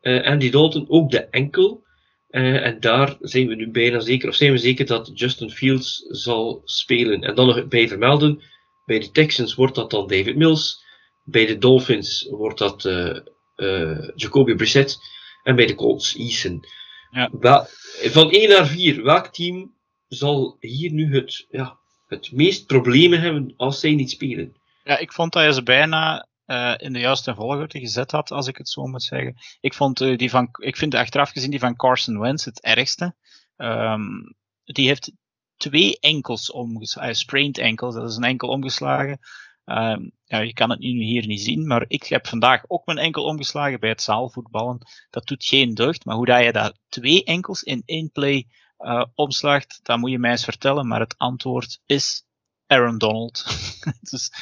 [0.02, 1.86] uh, Andy Dalton, ook de enkel.
[2.30, 6.04] Uh, en daar zijn we nu bijna zeker, of zijn we zeker dat Justin Fields
[6.08, 7.22] zal spelen.
[7.22, 8.42] En dan nog bij vermelden,
[8.84, 10.84] bij de Texans wordt dat dan David Mills.
[11.24, 14.98] Bij de Dolphins wordt dat uh, Jacoby Brissett.
[15.42, 16.64] En bij de Colts Eason.
[17.10, 17.66] Ja.
[18.00, 19.76] van 1 naar 4, welk team
[20.08, 24.56] zal hier nu het, ja, het meest problemen hebben als zij niet spelen?
[24.84, 28.46] Ja, ik vond dat je ze bijna uh, in de juiste volgorde gezet had, als
[28.46, 29.34] ik het zo moet zeggen.
[29.60, 33.14] Ik, vond, uh, die van, ik vind achteraf gezien die van Carson Wentz het ergste.
[33.56, 35.12] Um, die heeft
[35.56, 39.18] twee enkels omgeslagen, sprained enkels, dat is een enkel omgeslagen.
[39.64, 42.98] Um, ja, je kan het nu hier niet zien, maar ik heb vandaag ook mijn
[42.98, 44.78] enkel omgeslagen bij het zaalvoetballen.
[45.10, 48.46] Dat doet geen deugd, maar hoe dat je daar twee enkels in één play
[48.78, 50.86] uh, omslaagt, dat moet je mij eens vertellen.
[50.86, 52.26] Maar het antwoord is
[52.66, 53.44] Aaron Donald.
[54.10, 54.32] dus,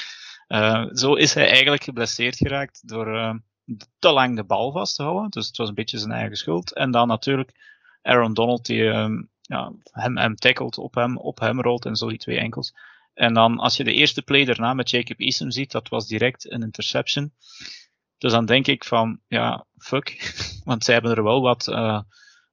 [0.48, 3.34] uh, zo is hij eigenlijk geblesseerd geraakt door uh,
[3.98, 5.30] te lang de bal vast te houden.
[5.30, 6.72] Dus het was een beetje zijn eigen schuld.
[6.72, 7.50] En dan natuurlijk
[8.02, 12.08] Aaron Donald die um, ja, hem, hem tackelt, op hem, op hem rolt en zo
[12.08, 12.74] die twee enkels.
[13.14, 16.50] En dan als je de eerste play daarna met Jacob Eason ziet, dat was direct
[16.50, 17.32] een interception.
[18.18, 20.34] Dus dan denk ik van, ja, fuck.
[20.64, 21.68] Want zij hebben er wel wat,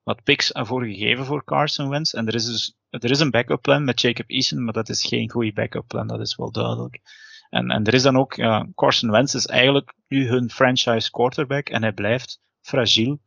[0.04, 2.14] wat picks voor gegeven voor Carson Wentz.
[2.14, 5.06] En er is dus er is een backup plan met Jacob Eason, maar dat is
[5.06, 7.02] geen goede backup plan, dat is wel duidelijk.
[7.50, 8.36] En, en er is dan ook,
[8.76, 13.22] Carson Wentz is eigenlijk nu hun franchise quarterback en hij blijft fragiel.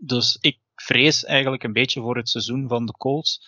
[0.00, 3.40] Dus ik vrees eigenlijk een beetje voor het seizoen van de Colts.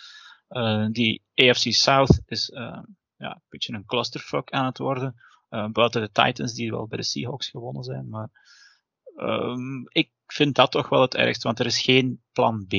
[0.49, 2.79] Uh, die AFC South is uh,
[3.17, 5.21] ja, een beetje een clusterfuck aan het worden.
[5.51, 8.09] Uh, buiten de Titans, die wel bij de Seahawks gewonnen zijn.
[8.09, 8.31] Maar
[9.17, 12.73] um, ik vind dat toch wel het ergste, want er is geen plan B.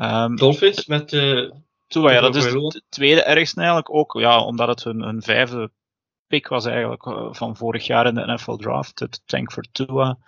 [0.00, 1.12] Um, Dolphins met.
[1.12, 1.50] Uh,
[1.86, 4.12] Tua, ja, dat is het tweede ergste eigenlijk ook.
[4.12, 5.70] Ja, omdat het hun, hun vijfde
[6.26, 7.02] pick was eigenlijk
[7.36, 8.98] van vorig jaar in de NFL Draft.
[8.98, 10.18] Het tank voor Tua.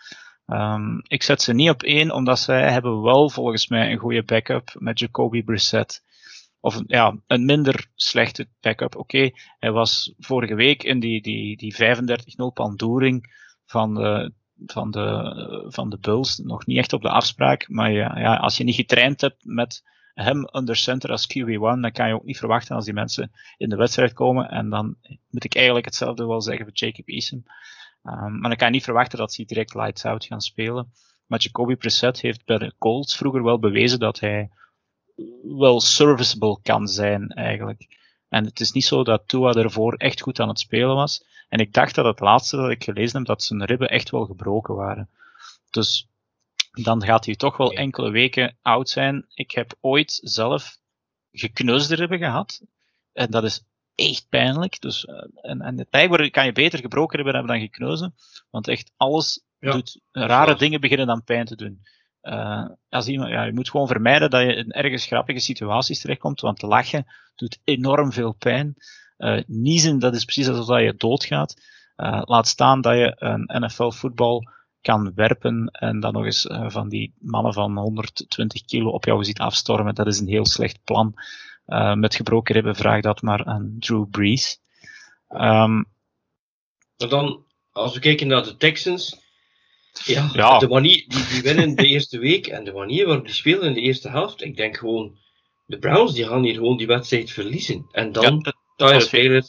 [0.46, 4.22] Um, ik zet ze niet op één, omdat zij hebben wel volgens mij een goede
[4.22, 6.02] backup met Jacoby Brissett.
[6.60, 8.96] Of ja, een minder slechte backup.
[8.96, 13.34] Oké, hij was vorige week in die, die, die 35-0 pandoering
[13.66, 14.32] van de,
[14.66, 17.68] van, de, van de Bulls nog niet echt op de afspraak.
[17.68, 19.82] Maar ja, ja, als je niet getraind hebt met
[20.14, 23.68] hem under center als QB1, dan kan je ook niet verwachten als die mensen in
[23.68, 24.48] de wedstrijd komen.
[24.48, 24.96] En dan
[25.30, 27.44] moet ik eigenlijk hetzelfde wel zeggen voor Jacob Eason.
[28.04, 30.92] Um, maar dan kan je niet verwachten dat ze direct lights out gaan spelen.
[31.26, 34.50] Maar Jacoby Preset heeft bij de Colts vroeger wel bewezen dat hij
[35.42, 38.00] wel serviceable kan zijn eigenlijk.
[38.28, 41.24] En het is niet zo dat Tua ervoor echt goed aan het spelen was.
[41.52, 44.24] En ik dacht dat het laatste dat ik gelezen heb, dat zijn ribben echt wel
[44.24, 45.08] gebroken waren.
[45.70, 46.08] Dus
[46.70, 49.24] dan gaat hij toch wel enkele weken oud zijn.
[49.34, 50.78] Ik heb ooit zelf
[51.32, 52.62] gekneusde ribben gehad.
[53.12, 54.80] En dat is echt pijnlijk.
[54.80, 58.14] Dus, uh, en, en blijkbaar kan je beter gebroken hebben dan gekneuzen.
[58.50, 61.82] Want echt alles doet, rare dingen beginnen dan pijn te doen.
[62.22, 66.40] Uh, als iemand, ja, je moet gewoon vermijden dat je in ergens grappige situaties terechtkomt,
[66.40, 68.76] want lachen doet enorm veel pijn.
[69.22, 71.56] Uh, niezen, dat is precies alsof je doodgaat.
[71.96, 76.88] Uh, laat staan dat je een NFL voetbal kan werpen en dan nog eens van
[76.88, 79.94] die mannen van 120 kilo op jou ziet afstormen.
[79.94, 81.14] Dat is een heel slecht plan.
[81.66, 84.60] Uh, met gebroken ribben vraag dat maar aan Drew Brees.
[85.28, 85.86] Um,
[86.96, 89.20] dan, als we kijken naar de Texans,
[90.04, 90.58] ja, ja.
[90.58, 93.74] de manier, die, die winnen de eerste week en de manier waarop die spelen in
[93.74, 95.18] de eerste helft, ik denk gewoon,
[95.66, 97.88] de Browns die gaan hier gewoon die wedstrijd verliezen.
[97.90, 99.42] En dan, ja, Tyler Taylor,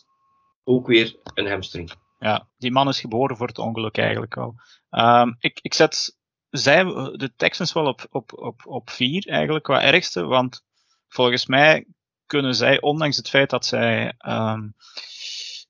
[0.64, 1.92] ook weer een hamstring.
[2.20, 4.56] Ja, die man is geboren voor het ongeluk eigenlijk al.
[4.90, 6.18] Um, ik, ik zet
[6.50, 10.64] zij, de Texans wel op, op, op, op vier eigenlijk qua ergste, want
[11.08, 11.86] volgens mij
[12.26, 14.76] kunnen zij, ondanks het feit dat zij um,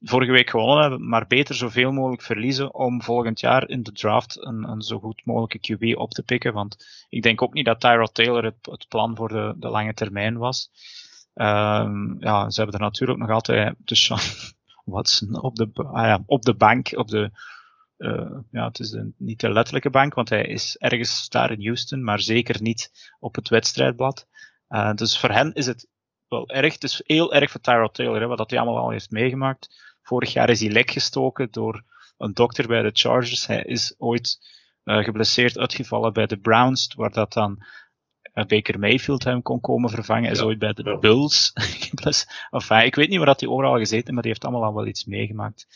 [0.04, 4.46] vorige week gewonnen hebben, maar beter zoveel mogelijk verliezen om volgend jaar in de draft
[4.46, 6.54] een, een zo goed mogelijke QB op te pikken.
[6.54, 9.94] Want ik denk ook niet dat Tyrod Taylor het, het plan voor de, de lange
[9.94, 10.70] termijn was.
[11.34, 14.08] Um, ja, ze hebben er natuurlijk nog altijd dus
[14.86, 17.32] Watson op de, ah ja, op de bank, op de,
[17.98, 21.66] uh, ja, het is een, niet de letterlijke bank, want hij is ergens daar in
[21.66, 24.28] Houston, maar zeker niet op het wedstrijdblad.
[24.70, 25.88] Uh, dus voor hen is het
[26.28, 26.74] wel erg.
[26.74, 29.96] Het is heel erg voor Tyrod Taylor, hè, wat hij allemaal al heeft meegemaakt.
[30.02, 31.84] Vorig jaar is hij lek gestoken door
[32.18, 33.48] een dokter bij de Chargers.
[33.48, 34.40] Hij is ooit
[34.84, 37.66] uh, geblesseerd uitgevallen bij de Browns, waar dat dan
[38.34, 40.24] Baker Mayfield hem kon komen vervangen.
[40.24, 40.98] Hij is ooit bij de ja.
[40.98, 41.54] Bulls
[42.52, 44.88] enfin, ik weet niet waar dat hij overal gezeten maar die heeft allemaal al wel
[44.88, 45.68] iets meegemaakt.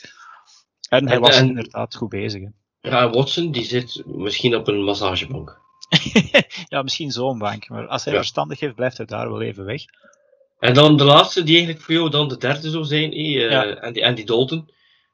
[0.88, 2.42] En hij was en, inderdaad goed bezig.
[2.42, 2.48] Hè.
[2.90, 5.60] Ja, Watson die zit misschien op een massagebank.
[6.68, 8.18] ja, misschien zo'n bank, maar als hij ja.
[8.18, 9.82] verstandig heeft, blijft hij daar wel even weg.
[10.58, 13.64] En dan de laatste, die eigenlijk voor jou dan de derde zou zijn, eh, ja.
[13.64, 14.70] en, die, en die Dalton,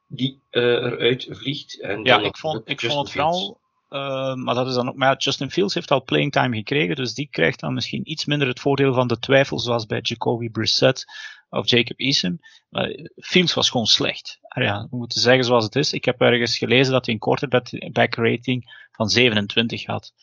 [0.07, 1.81] die uh, eruit vliegt.
[1.81, 3.59] En ja, ik vond, ik vond het vooral,
[3.95, 7.13] uh, maar dat is dan ook, maar Justin Fields heeft al playing time gekregen, dus
[7.13, 11.05] die krijgt dan misschien iets minder het voordeel van de twijfel, zoals bij Jacoby Brissett
[11.49, 12.39] of Jacob Eason.
[12.69, 14.39] Maar Fields was gewoon slecht.
[14.55, 15.93] Ja, we moeten zeggen zoals het is.
[15.93, 20.13] Ik heb ergens gelezen dat hij een quarterback rating van 27 had.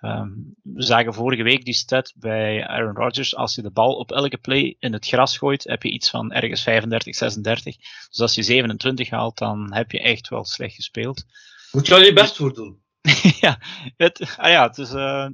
[0.00, 3.36] Um, we zagen vorige week die stat bij Aaron Rodgers.
[3.36, 6.32] Als je de bal op elke play in het gras gooit, heb je iets van
[6.32, 7.76] ergens 35, 36.
[8.08, 11.24] Dus als je 27 haalt, dan heb je echt wel slecht gespeeld.
[11.72, 12.81] Moet je al je best voor doen.
[13.40, 13.58] ja,
[13.96, 14.92] het, ah ja, het is.
[14.92, 15.28] Uh,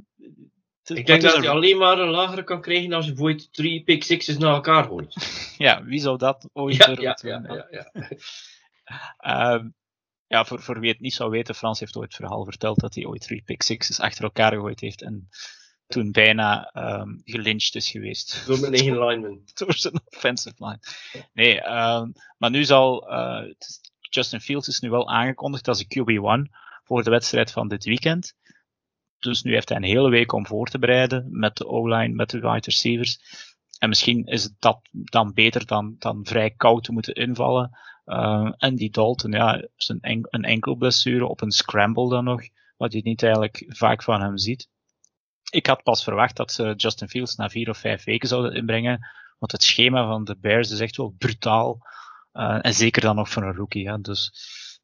[0.82, 3.82] het, ik denk dat je alleen maar een lagere kan krijgen als je bijvoorbeeld drie
[3.84, 5.14] pick sixes naar elkaar gooit.
[5.58, 7.90] ja, wie zou dat ooit ja, ja, ja, ja,
[9.20, 9.54] ja.
[9.54, 9.74] um,
[10.26, 12.94] ja, voor, voor wie het niet zou weten, Frans heeft ooit het verhaal verteld dat
[12.94, 15.28] hij ooit drie pick sixes achter elkaar gegooid heeft en
[15.86, 18.46] toen bijna um, gelyncht is geweest.
[18.46, 19.42] Door mijn eigen lineman.
[19.54, 20.78] Door zijn offensive line.
[21.32, 23.52] Nee, um, maar nu zal uh,
[24.00, 26.52] Justin Fields is nu wel aangekondigd als een QB1
[26.88, 28.34] voor de wedstrijd van dit weekend.
[29.18, 32.30] Dus nu heeft hij een hele week om voor te bereiden met de O-line, met
[32.30, 33.18] de wide receivers.
[33.78, 37.78] En misschien is dat dan beter dan, dan vrij koud te moeten invallen.
[38.06, 42.24] Uh, en die Dalton, ja, is een, en, een enkel blessure op een scramble dan
[42.24, 42.42] nog,
[42.76, 44.68] wat je niet eigenlijk vaak van hem ziet.
[45.50, 49.08] Ik had pas verwacht dat ze Justin Fields na vier of vijf weken zouden inbrengen,
[49.38, 51.86] want het schema van de Bears is echt wel brutaal.
[52.32, 53.82] Uh, en zeker dan nog voor een rookie.
[53.82, 53.98] Ja.
[53.98, 54.32] Dus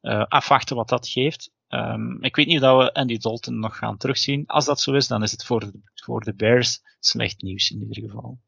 [0.01, 1.51] uh, afwachten wat dat geeft.
[1.69, 4.43] Um, ik weet niet of we Andy Dalton nog gaan terugzien.
[4.47, 7.81] Als dat zo is, dan is het voor de, voor de Bears slecht nieuws in
[7.81, 8.39] ieder geval.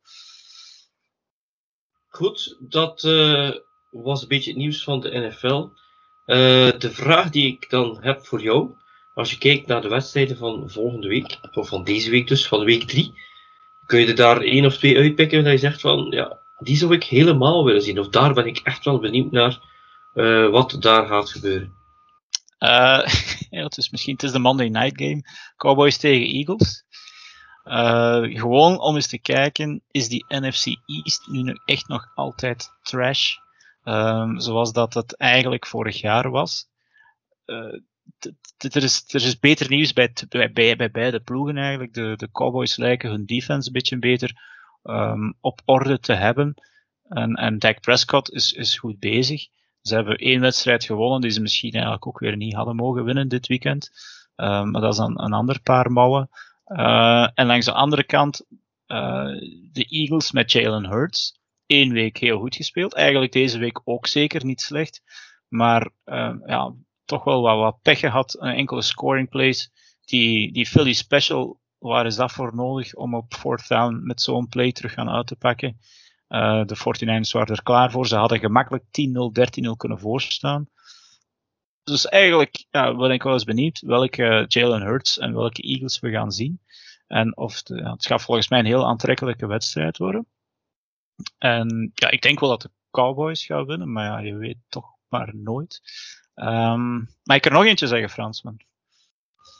[2.07, 3.51] Goed, dat uh,
[3.89, 5.69] was een beetje het nieuws van de NFL.
[6.25, 8.75] Uh, de vraag die ik dan heb voor jou,
[9.13, 12.63] als je kijkt naar de wedstrijden van volgende week, of van deze week dus, van
[12.63, 13.13] week 3,
[13.85, 16.93] kun je er daar één of twee uitpikken dat je zegt van, ja, die zou
[16.93, 17.99] ik helemaal willen zien.
[17.99, 19.59] Of daar ben ik echt wel benieuwd naar
[20.13, 21.75] uh, wat daar gaat gebeuren.
[23.49, 25.21] Uh, het is misschien het is de Monday Night Game.
[25.55, 26.85] Cowboys tegen Eagles.
[27.63, 33.35] Uh, gewoon om eens te kijken, is die NFC East nu echt nog altijd trash?
[33.83, 36.69] Um, zoals dat het eigenlijk vorig jaar was.
[37.45, 37.79] Uh,
[38.57, 40.13] er is, er is beter nieuws bij,
[40.53, 41.93] bij, bij beide ploegen eigenlijk.
[41.93, 44.41] De, de Cowboys lijken hun defense een beetje beter
[44.83, 46.53] um, op orde te hebben.
[47.07, 49.47] En, en Dak Prescott is, is goed bezig.
[49.87, 53.27] Ze hebben één wedstrijd gewonnen die ze misschien eigenlijk ook weer niet hadden mogen winnen
[53.27, 53.91] dit weekend.
[54.35, 56.29] Um, maar dat is een, een ander paar mouwen.
[56.67, 58.45] Uh, en langs de andere kant,
[58.87, 59.25] uh,
[59.71, 62.93] de Eagles met Jalen Hurts één week heel goed gespeeld.
[62.93, 65.01] Eigenlijk deze week ook zeker niet slecht.
[65.47, 66.73] Maar uh, ja,
[67.05, 68.35] toch wel wat, wat pech gehad.
[68.39, 69.71] Een enkele scoring plays.
[70.05, 74.47] Die, die Philly Special, waar is dat voor nodig om op fourth down met zo'n
[74.47, 75.77] play terug gaan uit te pakken?
[76.29, 78.07] Uh, de 49ers waren er klaar voor.
[78.07, 78.87] Ze hadden gemakkelijk 10-0,
[79.65, 80.69] 13-0 kunnen voorstaan.
[81.83, 86.11] Dus eigenlijk ja, ben ik wel eens benieuwd welke Jalen Hurts en welke Eagles we
[86.11, 86.61] gaan zien.
[87.07, 90.27] En of de, ja, het gaat volgens mij een heel aantrekkelijke wedstrijd worden.
[91.37, 94.85] En ja, ik denk wel dat de Cowboys gaan winnen, maar ja, je weet toch
[95.07, 95.81] maar nooit.
[96.35, 98.59] Um, maar ik kan nog eentje zeggen, Fransman.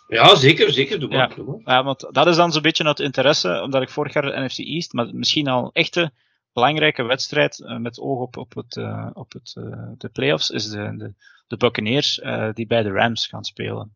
[0.08, 1.00] Ja, zeker, zeker.
[1.00, 4.14] Doe maar, ja, ja, want dat is dan zo'n beetje het interesse, omdat ik vorig
[4.14, 6.12] jaar de NFC East, maar misschien al echte
[6.58, 10.70] belangrijke wedstrijd uh, met oog op, op, het, uh, op het, uh, de playoffs is
[10.70, 11.14] de, de,
[11.48, 12.22] de Buccaneers
[12.54, 13.96] die bij de Rams gaan spelen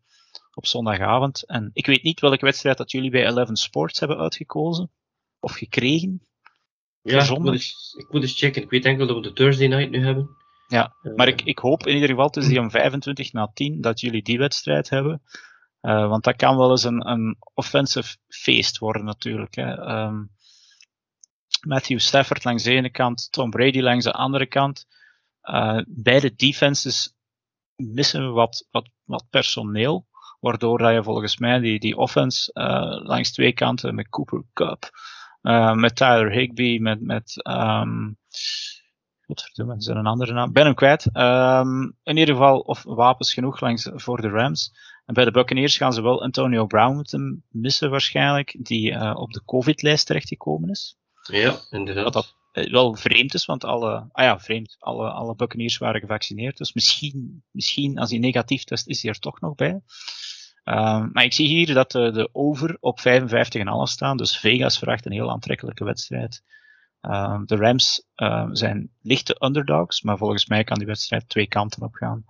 [0.53, 1.45] op zondagavond.
[1.45, 4.91] En ik weet niet welke wedstrijd dat jullie bij Eleven Sports hebben uitgekozen
[5.39, 6.21] of gekregen.
[7.01, 8.61] Ja, ik moet, eens, ik moet eens checken.
[8.61, 10.29] Ik weet enkel dat we de Thursday night nu hebben.
[10.67, 13.99] Ja, maar ik, ik hoop in ieder geval, is die om 25 na 10, dat
[13.99, 15.21] jullie die wedstrijd hebben.
[15.81, 19.55] Want dat kan wel eens een, een offensive feest worden natuurlijk.
[19.55, 20.03] Hè.
[20.05, 20.31] Um,
[21.61, 24.85] Matthew Stafford langs de ene kant, Tom Brady langs de andere kant.
[25.43, 27.15] Uh, beide defenses
[27.75, 30.09] missen wat, wat, wat personeel.
[30.39, 34.89] Waardoor dat je volgens mij die, die offense uh, langs twee kanten met Cooper Cup,
[35.41, 38.17] uh, met Tyler Higby, met, met um,
[39.25, 40.51] Godverdomme, is er een andere naam?
[40.51, 41.15] Ben hem kwijt.
[41.15, 44.71] Um, in ieder geval, of wapens genoeg langs, voor de Rams.
[45.05, 49.41] En bij de Buccaneers gaan ze wel Antonio Brown moeten missen waarschijnlijk, die op de
[49.45, 50.99] COVID-lijst terechtgekomen is.
[51.31, 52.03] Ja, inderdaad.
[52.03, 52.35] Wat dat
[52.71, 56.57] wel vreemd is, want alle, ah ja, vreemd, alle, alle Buccaneers waren gevaccineerd.
[56.57, 59.81] Dus misschien, misschien als hij negatief test, is hij er toch nog bij.
[60.65, 63.03] Uh, maar ik zie hier dat de, de over op 55,5
[63.83, 64.17] staan.
[64.17, 66.43] Dus Vegas verwacht een heel aantrekkelijke wedstrijd.
[67.01, 71.81] Uh, de Rams uh, zijn lichte underdogs, maar volgens mij kan die wedstrijd twee kanten
[71.81, 72.25] op gaan.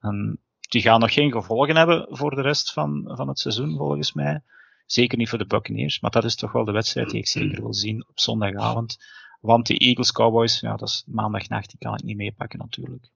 [0.00, 4.12] En die gaan nog geen gevolgen hebben voor de rest van, van het seizoen, volgens
[4.12, 4.42] mij.
[4.90, 7.60] Zeker niet voor de Buccaneers, maar dat is toch wel de wedstrijd die ik zeker
[7.60, 8.96] wil zien op zondagavond.
[9.40, 13.10] Want die Eagles Cowboys, ja, dat is maandagnacht, die kan ik niet meepakken natuurlijk.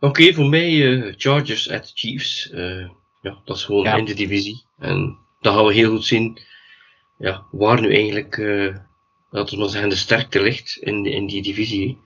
[0.00, 2.50] Oké, okay, voor mij uh, Chargers at Chiefs.
[2.50, 2.88] Uh,
[3.20, 3.94] ja, dat is gewoon ja.
[3.94, 4.64] in de divisie.
[4.78, 6.40] En dan gaan we heel goed zien
[7.18, 8.76] ja, waar nu eigenlijk, uh,
[9.30, 11.98] laten we maar zeggen, de sterkte ligt in, in die divisie.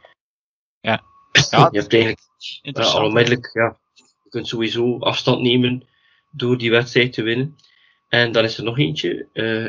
[0.81, 1.03] Ja.
[1.51, 2.23] ja je hebt eigenlijk
[2.62, 5.88] uh, al onmiddellijk, ja, je kunt sowieso afstand nemen
[6.31, 7.57] door die wedstrijd te winnen.
[8.12, 9.64] En dan is er nog eentje, uh,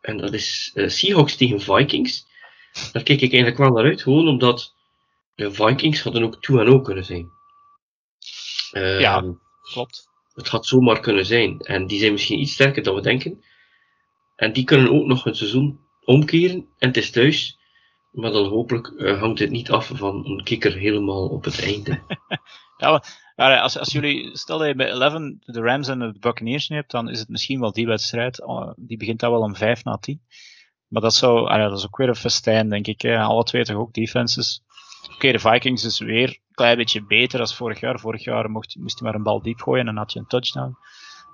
[0.00, 2.26] en dat is uh, Seahawks tegen Vikings.
[2.92, 4.74] Daar kijk ik eigenlijk wel naar uit, gewoon omdat
[5.34, 7.30] de Vikings hadden ook 2 en 0 kunnen zijn.
[8.72, 9.24] Uh, ja,
[9.72, 10.08] klopt.
[10.34, 11.60] Het had zomaar kunnen zijn.
[11.60, 13.44] En die zijn misschien iets sterker dan we denken.
[14.36, 16.68] En die kunnen ook nog een seizoen omkeren.
[16.78, 17.58] En het is thuis.
[18.10, 22.02] Maar dan hopelijk hangt het niet af van een kikker helemaal op het einde.
[22.78, 23.02] ja,
[23.36, 26.90] maar als, als jullie, stel dat je bij 11 de Rams en de Buccaneers hebt,
[26.90, 28.40] dan is het misschien wel die wedstrijd.
[28.40, 30.20] Uh, die begint dan wel om 5 na 10.
[30.88, 33.02] Maar dat, zou, ah dat is ook weer een festijn, denk ik.
[33.02, 33.18] Hè.
[33.18, 34.62] Alle twee toch ook defenses.
[35.14, 38.00] Oké, de Vikings is weer een klein beetje beter als vorig jaar.
[38.00, 40.26] Vorig jaar mocht, moest hij maar een bal diep gooien en dan had je een
[40.26, 40.76] touchdown.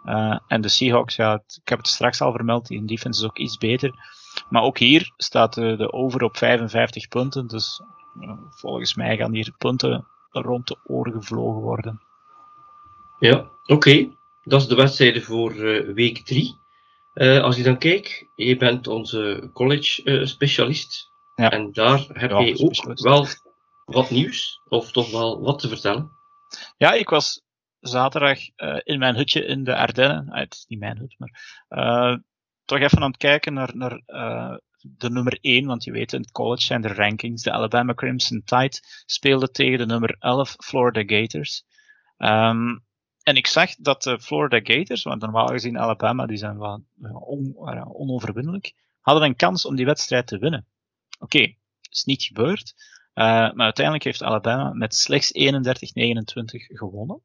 [0.05, 3.39] Uh, en de Seahawks, ja, ik heb het straks al vermeld, die defense is ook
[3.39, 3.95] iets beter.
[4.49, 7.47] Maar ook hier staat de, de over op 55 punten.
[7.47, 7.81] Dus
[8.51, 10.07] volgens mij gaan hier punten
[10.43, 12.01] rond de oren gevlogen worden.
[13.19, 13.73] Ja, oké.
[13.73, 14.17] Okay.
[14.43, 16.57] Dat is de wedstrijden voor uh, week 3.
[17.15, 21.11] als je dan kijkt, je bent onze college specialist.
[21.35, 21.51] Ja.
[21.51, 23.27] En daar heb ja, je ook wel
[23.85, 26.11] wat nieuws, of toch wel wat te vertellen?
[26.77, 27.43] Ja, ik was
[27.81, 30.29] zaterdag uh, in mijn hutje in de Ardennen.
[30.31, 32.23] Ah, het is niet mijn hut, maar
[32.65, 34.01] toch even aan het kijken naar, naar
[34.87, 37.43] de nummer 1, want je weet in het college zijn de rankings.
[37.43, 41.65] De Alabama Crimson Tide speelde tegen de nummer 11 Florida Gators.
[42.19, 42.85] Um,
[43.23, 47.57] en ik zag dat de Florida Gators, want normaal gezien Alabama, die zijn wel on,
[47.87, 50.67] onoverwinnelijk, hadden een kans om die wedstrijd te winnen.
[51.19, 51.55] Oké,
[51.91, 52.75] is niet gebeurd.
[53.15, 55.37] Uh, maar uiteindelijk heeft Alabama met slechts 31-29
[56.55, 57.23] gewonnen.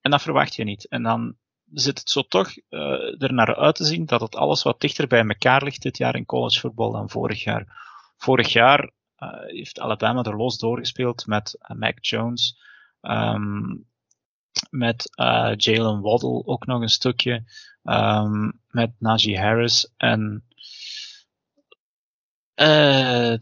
[0.00, 0.88] En dat verwacht je niet.
[0.88, 1.36] En dan
[1.74, 5.06] zit het zo toch uh, er naar uit te zien dat het alles wat dichter
[5.06, 7.82] bij elkaar ligt dit jaar in collegevoetbal dan vorig jaar.
[8.16, 12.58] Vorig jaar uh, heeft Alabama er los doorgespeeld met Mac Jones,
[13.02, 13.86] um,
[14.70, 15.10] met
[15.56, 17.44] Jalen Waddle ook nog een stukje,
[17.82, 20.44] um, met Najee Harris en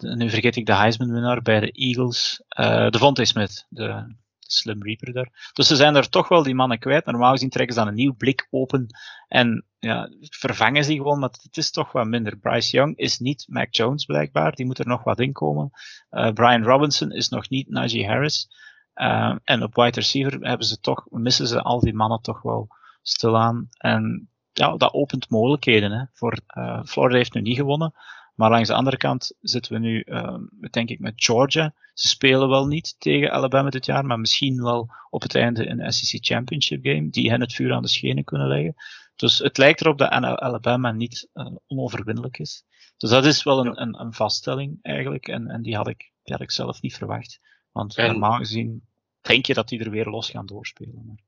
[0.01, 2.43] nu vergeet ik de Heisman-winnaar bij de Eagles.
[2.59, 4.15] Uh, de Vontae Smith, de,
[4.53, 5.51] Slim Reaper daar.
[5.53, 7.05] Dus ze zijn er toch wel die mannen kwijt.
[7.05, 8.87] Normaal gezien trekken ze dan een nieuw blik open
[9.29, 12.37] en ja, vervangen ze gewoon, maar het is toch wat minder.
[12.37, 15.71] Bryce Young is niet Mac Jones blijkbaar, die moet er nog wat in komen.
[16.11, 18.49] Uh, Brian Robinson is nog niet Najee Harris.
[18.95, 22.69] Uh, en op wide receiver hebben ze toch, missen ze al die mannen toch wel
[23.03, 23.69] stilaan.
[23.79, 25.93] En ja, dat opent mogelijkheden.
[25.93, 26.05] Hè.
[26.13, 27.95] Voor, uh, Florida heeft nu niet gewonnen.
[28.35, 30.39] Maar langs de andere kant zitten we nu, uh,
[30.71, 31.75] denk ik, met Georgia.
[31.95, 35.93] Ze spelen wel niet tegen Alabama dit jaar, maar misschien wel op het einde een
[35.93, 38.75] SEC Championship game, die hen het vuur aan de schenen kunnen leggen.
[39.17, 42.65] Dus het lijkt erop dat Alabama niet uh, onoverwinnelijk is.
[42.97, 46.13] Dus dat is wel een, een, een, vaststelling eigenlijk, en, en die, had ik,
[46.51, 47.41] zelf niet verwacht.
[47.71, 48.11] Want en...
[48.11, 48.83] normaal gezien
[49.21, 51.05] denk je dat die er weer los gaan doorspelen.
[51.07, 51.19] Maar...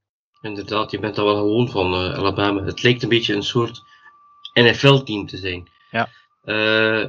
[0.41, 2.63] Inderdaad, je bent daar wel gewoon van uh, Alabama.
[2.63, 3.83] Het lijkt een beetje een soort
[4.53, 5.69] NFL-team te zijn.
[5.91, 6.09] Ja.
[6.45, 7.05] Uh,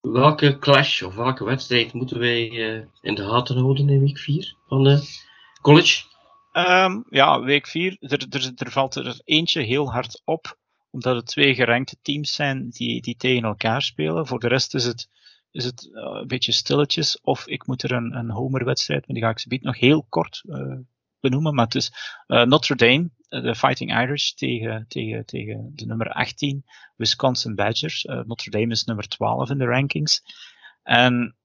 [0.00, 4.56] welke clash of welke wedstrijd moeten wij uh, in de gaten houden in week 4
[4.66, 5.02] van de
[5.62, 6.04] college?
[6.52, 7.96] Um, ja, week 4.
[8.00, 10.58] Er, er, valt er eentje heel hard op,
[10.90, 14.26] omdat het twee gerankte teams zijn die, die tegen elkaar spelen.
[14.26, 15.08] Voor de rest is het,
[15.50, 17.20] is het uh, een beetje stilletjes.
[17.20, 20.42] Of ik moet er een, een homerwedstrijd, maar die ga ik ze nog heel kort
[21.20, 21.54] benoemen.
[21.54, 21.92] Maar het is
[22.26, 26.64] Notre Dame de Fighting Irish tegen, tegen, tegen de nummer 18,
[26.96, 28.04] Wisconsin Badgers.
[28.04, 30.22] Uh, Notre Dame is nummer 12 in de rankings.
[30.82, 31.36] En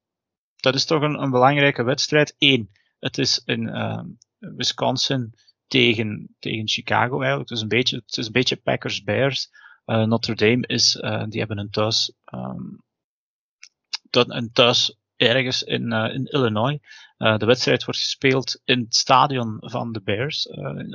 [0.55, 2.35] dat is toch een, een belangrijke wedstrijd.
[2.37, 2.69] Eén,
[2.99, 4.01] het is in uh,
[4.37, 5.33] Wisconsin
[5.67, 7.49] tegen, tegen Chicago eigenlijk.
[7.49, 9.49] Is een beetje, het is een beetje Packers-Bears.
[9.85, 10.91] Uh, Notre Dame is,
[11.29, 12.83] die hebben een thuis, um,
[14.11, 16.79] een thuis ergens in, uh, in Illinois.
[17.17, 20.47] de wedstrijd wordt gespeeld in het stadion van de Bears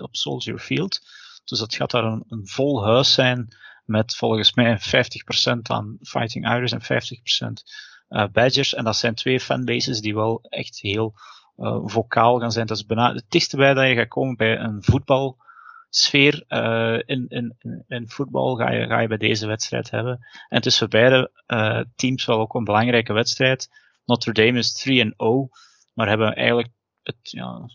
[0.02, 1.00] op Soldier Field.
[1.44, 3.48] Dus dat gaat daar een, een vol huis zijn
[3.84, 4.82] met volgens mij 50%
[5.62, 8.74] aan Fighting Irish en 50% Badgers.
[8.74, 11.14] En dat zijn twee fanbases die wel echt heel
[11.60, 12.66] uh, vocaal gaan zijn.
[12.66, 16.44] Dat is bijna het dichtste bij dat je gaat komen bij een voetbalsfeer.
[16.48, 17.56] Uh, in, in,
[17.88, 20.26] in voetbal ga je, ga je bij deze wedstrijd hebben.
[20.48, 21.30] En voor beide
[21.96, 23.68] teams wel ook een belangrijke wedstrijd.
[24.04, 25.12] Notre Dame is 3-0,
[25.94, 26.68] maar hebben eigenlijk
[27.02, 27.68] het ja,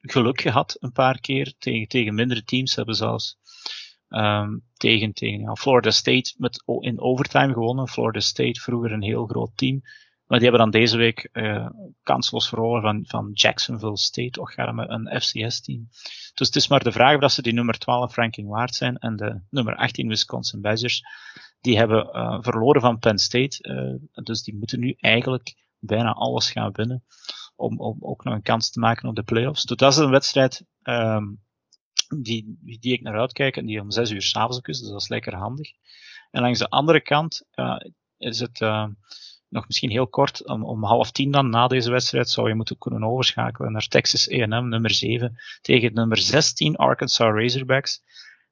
[0.00, 2.74] geluk gehad een paar keer tegen, tegen mindere teams.
[2.74, 3.38] Hebben zelfs
[4.08, 7.88] um, tegen, tegen ja, Florida State met, in overtime gewonnen.
[7.88, 9.82] Florida State vroeger een heel groot team.
[10.26, 11.68] Maar die hebben dan deze week uh,
[12.02, 15.88] kansloos verloren van, van Jacksonville State, och een FCS-team.
[16.34, 18.98] Dus het is maar de vraag of ze die nummer 12 ranking waard zijn.
[18.98, 21.02] En de nummer 18 Wisconsin Badgers,
[21.60, 23.68] die hebben uh, verloren van Penn State.
[24.14, 27.04] Uh, dus die moeten nu eigenlijk bijna alles gaan winnen.
[27.56, 29.62] Om, om ook nog een kans te maken op de playoffs.
[29.62, 31.40] Dus dat is een wedstrijd um,
[32.16, 34.80] die, die ik naar uitkijk en die om 6 uur s'avonds is.
[34.80, 35.70] Dus dat is lekker handig.
[36.30, 37.46] En langs de andere kant
[38.18, 38.60] is het
[39.50, 42.78] nog misschien heel kort, om, om half tien dan na deze wedstrijd zou je moeten
[42.78, 48.02] kunnen overschakelen naar Texas A&M nummer 7 tegen nummer 16 Arkansas Razorbacks.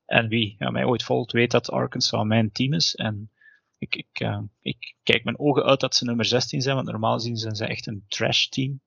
[0.08, 2.94] En wie ja, mij ooit volgt weet dat Arkansas mijn team is.
[2.94, 3.30] En
[3.78, 7.14] ik, ik, uh, ik kijk mijn ogen uit dat ze nummer 16 zijn, want normaal
[7.14, 8.80] gezien zijn ze echt een trash team.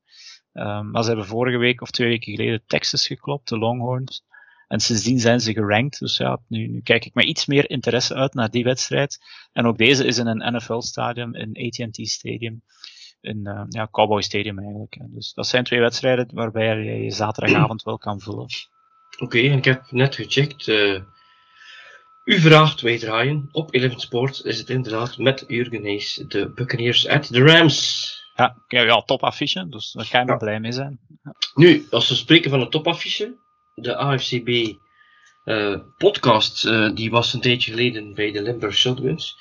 [0.54, 4.24] Um, maar ze hebben vorige week of twee weken geleden Texas geklopt, de Longhorns.
[4.68, 6.00] En sindsdien zijn ze gerankt.
[6.00, 9.20] Dus ja, nu, nu kijk ik met iets meer interesse uit naar die wedstrijd.
[9.52, 12.64] En ook deze is in een NFL-stadium, in AT&T Stadium.
[13.22, 14.98] In uh, ja, Cowboy Stadium eigenlijk.
[15.02, 18.48] Dus dat zijn twee wedstrijden waarbij je je zaterdagavond wel kan vullen.
[19.18, 20.68] Oké, en ik heb net gecheckt.
[20.68, 21.00] Uh,
[22.24, 23.50] u vraagt wij draaien.
[23.52, 28.10] Op Eleven Sports is het inderdaad met Jurgen Hees, de Buccaneers at the Rams.
[28.36, 30.38] Ja, ja top affiche, dus daar ga je ja.
[30.38, 31.00] blij mee zijn.
[31.56, 33.36] Nu, als we spreken van een topaffiche,
[33.76, 34.78] de AFCB
[35.46, 39.40] uh, podcast, uh, die was een tijdje geleden bij de Limburg Shotguns.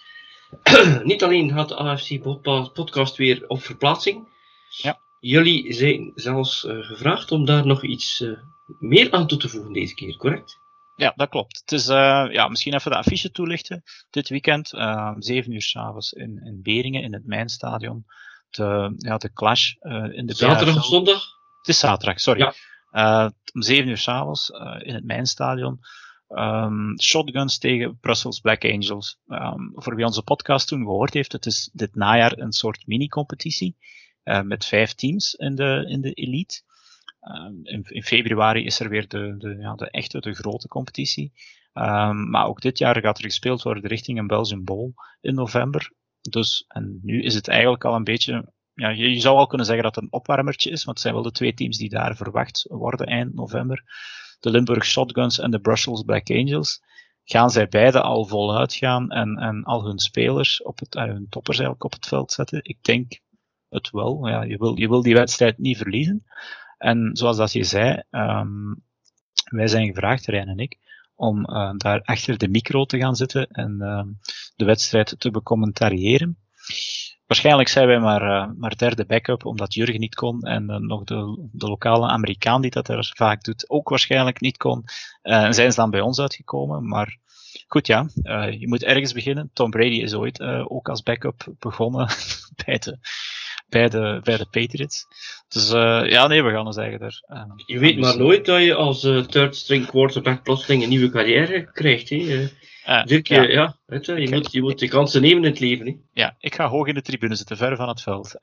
[1.03, 2.23] Niet alleen had de AFC
[2.73, 4.29] podcast weer op verplaatsing.
[4.69, 5.01] Ja.
[5.21, 8.25] Jullie zijn zelfs uh, gevraagd om daar nog iets
[8.79, 10.59] meer aan toe te voegen deze keer, correct?
[10.97, 11.61] Ja, dat klopt.
[11.61, 13.83] Het is, ja, misschien even de affiche toelichten.
[14.11, 18.05] Dit weekend, 7 uur s'avonds in, in Beringen, in het Mijnstadion.
[18.51, 19.75] De, ja, de clash
[20.11, 21.25] in de Zaterdag of zondag?
[21.59, 22.53] Het is zaterdag, sorry.
[22.91, 23.33] Ja.
[23.53, 25.81] Om 7 uur s'avonds in het Mijnstadion.
[26.31, 29.19] Um, shotguns tegen Brussels Black Angels.
[29.29, 33.77] Um, voor wie onze podcast toen gehoord heeft, het is dit najaar een soort mini-competitie.
[34.25, 36.63] Uh, met vijf teams in de, in de elite.
[37.63, 41.33] In, in, februari is er weer de, de, ja, de echte, de grote competitie.
[41.75, 45.93] Um, maar ook dit jaar gaat er gespeeld worden richting een Belgian Bowl in november.
[46.21, 49.85] Dus, en nu is het eigenlijk al een beetje ja, je, zou al kunnen zeggen
[49.85, 52.67] dat het een opwarmertje is, want het zijn wel de twee teams die daar verwacht
[52.69, 53.85] worden eind november.
[54.41, 56.83] De Limburg Shotguns en de Brussels Black Angels.
[57.25, 61.27] Gaan zij beide al voluit gaan en, en al hun spelers, op het, uh, hun
[61.29, 62.61] toppers eigenlijk op het veld zetten?
[62.63, 63.21] Ik denk
[63.71, 64.29] het wel.
[64.29, 66.25] Ja, je, wil, je wil die wedstrijd niet verliezen.
[66.79, 68.83] En zoals dat je zei, um,
[69.45, 70.79] wij zijn gevraagd, Rijn en ik,
[71.15, 74.03] om uh, daar achter de micro te gaan zitten en uh,
[74.57, 76.39] de wedstrijd te becommentariëren.
[77.27, 81.05] Waarschijnlijk zijn wij maar, uh, maar derde backup, omdat Jurgen niet kon en uh, nog
[81.05, 84.85] de, de lokale Amerikaan die dat er vaak doet ook waarschijnlijk niet kon.
[85.23, 86.89] En zijn ze dan bij ons uitgekomen.
[86.89, 87.17] Maar
[87.67, 88.09] goed, ja,
[88.59, 89.51] je moet ergens beginnen.
[89.53, 92.09] Tom Brady is ooit ook als backup begonnen
[92.65, 92.99] bij, de,
[93.71, 95.07] bij, de, bij de Patriots.
[95.49, 95.71] Dus
[96.11, 97.23] ja, nee, we gaan eens zeggen er.
[97.67, 102.09] je weet maar nooit dat je als third string quarterback plotseling een nieuwe carrière krijgt.
[102.09, 102.49] Hè?
[102.87, 105.61] Uh, Dirk, ja, ja weet je, je, moet, je moet de kansen nemen in het
[105.61, 105.87] leven.
[105.87, 105.97] Hè?
[106.13, 108.37] Ja, ik ga hoog in de tribune zitten, ver van het veld.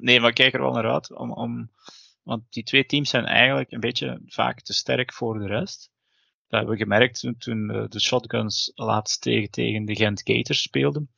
[0.00, 1.16] Nee, maar ik kijk er wel naar uit.
[1.16, 1.70] Om, om,
[2.22, 5.90] want die twee teams zijn eigenlijk een beetje vaak te sterk voor de rest.
[6.48, 11.10] Dat hebben we gemerkt toen, toen de Shotguns laatst tegen, tegen de Gent Gators speelden.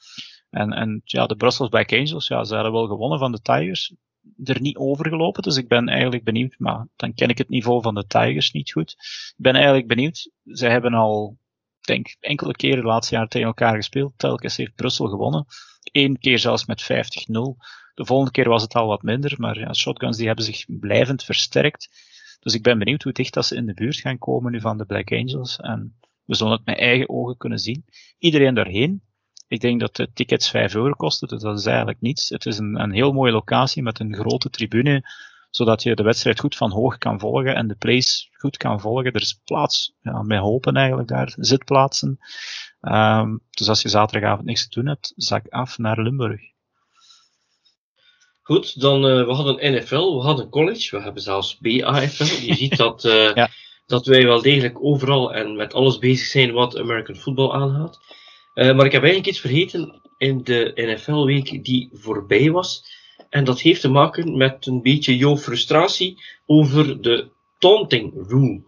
[0.53, 3.94] En, en ja, de Brussels Black Angels, ja, ze hadden wel gewonnen van de Tigers.
[4.44, 6.55] Er niet overgelopen, dus ik ben eigenlijk benieuwd.
[6.59, 8.90] Maar dan ken ik het niveau van de Tigers niet goed.
[9.36, 10.30] Ik ben eigenlijk benieuwd.
[10.44, 11.38] Ze hebben al
[11.80, 14.12] denk enkele keren de laatste jaren tegen elkaar gespeeld.
[14.16, 15.46] Telkens heeft Brussel gewonnen.
[15.92, 16.86] Eén keer zelfs met 50-0.
[17.94, 21.24] De volgende keer was het al wat minder, maar ja, shotguns die hebben zich blijvend
[21.24, 21.88] versterkt.
[22.40, 24.78] Dus ik ben benieuwd hoe dicht dat ze in de buurt gaan komen nu van
[24.78, 25.57] de Black Angels.
[25.57, 27.84] En we zullen het met eigen ogen kunnen zien.
[28.18, 29.03] Iedereen daarheen.
[29.53, 32.28] Ik denk dat de tickets 5 euro kosten, dus dat is eigenlijk niets.
[32.28, 35.03] Het is een, een heel mooie locatie met een grote tribune,
[35.50, 39.12] zodat je de wedstrijd goed van hoog kan volgen en de plays goed kan volgen.
[39.12, 42.18] Er is plaats, ja, met hopen eigenlijk daar, zitplaatsen.
[42.80, 46.40] Um, dus als je zaterdagavond niks te doen hebt, zak af naar Limburg.
[48.42, 52.44] Goed, dan uh, we hadden NFL, we hadden college, we hebben zelfs BAFL.
[52.46, 53.48] Je ziet dat, uh, ja.
[53.86, 58.00] dat wij wel degelijk overal en met alles bezig zijn wat American football aangaat.
[58.55, 63.00] Uh, maar ik heb eigenlijk iets vergeten in de NFL-week die voorbij was.
[63.28, 68.62] En dat heeft te maken met een beetje jouw frustratie over de taunting rule.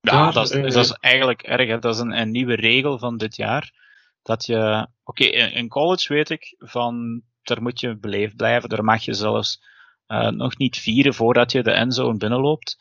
[0.00, 1.68] Ja, dat, is, dat is eigenlijk erg.
[1.68, 1.78] Hè.
[1.78, 3.72] Dat is een, een nieuwe regel van dit jaar.
[4.22, 8.68] Dat je, oké, okay, in college weet ik van daar moet je beleefd blijven.
[8.68, 9.62] Daar mag je zelfs
[10.08, 12.78] uh, nog niet vieren voordat je de endzone binnenloopt.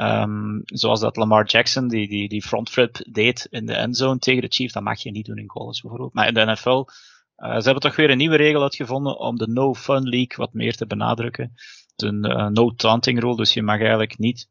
[0.00, 4.48] Um, zoals dat Lamar Jackson die, die, die frontflip deed in de endzone tegen de
[4.48, 4.72] Chiefs.
[4.72, 6.14] Dat mag je niet doen in college bijvoorbeeld.
[6.14, 6.84] Maar in de NFL,
[7.36, 10.52] eh, ze hebben toch weer een nieuwe regel uitgevonden om de No Fun League wat
[10.52, 11.52] meer te benadrukken.
[11.96, 14.48] Een uh, no taunting rule, dus je mag eigenlijk niet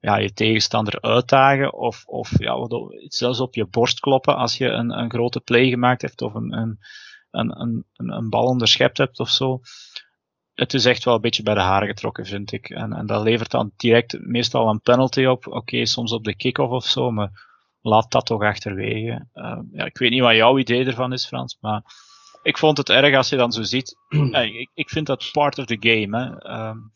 [0.00, 2.68] ja, je tegenstander uitdagen of, of ja,
[3.08, 6.52] zelfs op je borst kloppen als je een, een grote play gemaakt hebt of een,
[6.52, 6.78] een,
[7.30, 9.60] een, een, een bal onderschept hebt of zo.
[10.62, 12.70] Het is echt wel een beetje bij de haren getrokken, vind ik.
[12.70, 15.46] En, en dat levert dan direct meestal een penalty op.
[15.46, 17.30] Oké, soms op de kick-off of zo, maar
[17.80, 19.26] laat dat toch achterwege.
[19.34, 21.82] Uh, ja, ik weet niet wat jouw idee ervan is, Frans, maar
[22.42, 23.96] ik vond het erg als je dan zo ziet.
[24.58, 26.18] ik, ik vind dat part of the game.
[26.18, 26.58] Hè.
[26.68, 26.92] Um,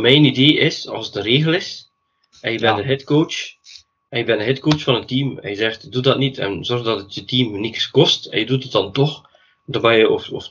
[0.00, 1.90] mijn idee is, als het de regel is,
[2.40, 2.82] en je bent ja.
[2.82, 3.34] de headcoach,
[4.08, 6.64] en je bent de headcoach van een team, en je zegt, doe dat niet en
[6.64, 9.30] zorg dat het je team niks kost, en je doet het dan toch,
[9.66, 10.48] dan ben je of, of,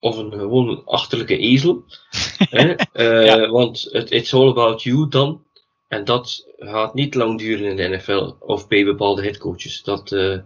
[0.00, 1.84] of een gewoon achterlijke ezel.
[2.38, 2.74] hè?
[2.92, 3.48] Uh, ja.
[3.48, 5.44] Want het it's all about you dan.
[5.88, 9.82] En dat gaat niet lang duren in de NFL of bij bepaalde headcoaches.
[9.82, 10.38] Dat, uh...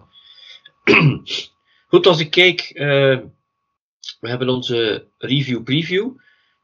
[1.89, 3.19] Goed, als ik kijk, uh,
[4.21, 6.11] we hebben onze review preview,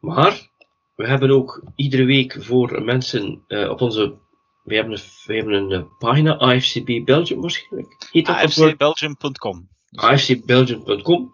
[0.00, 0.50] maar
[0.94, 4.22] we hebben ook iedere week voor mensen op onze
[4.64, 8.10] we hebben een, we hebben een pagina, AFCB Belgium waarschijnlijk.
[8.22, 11.32] AFCBelgium.com afcbelgium.com.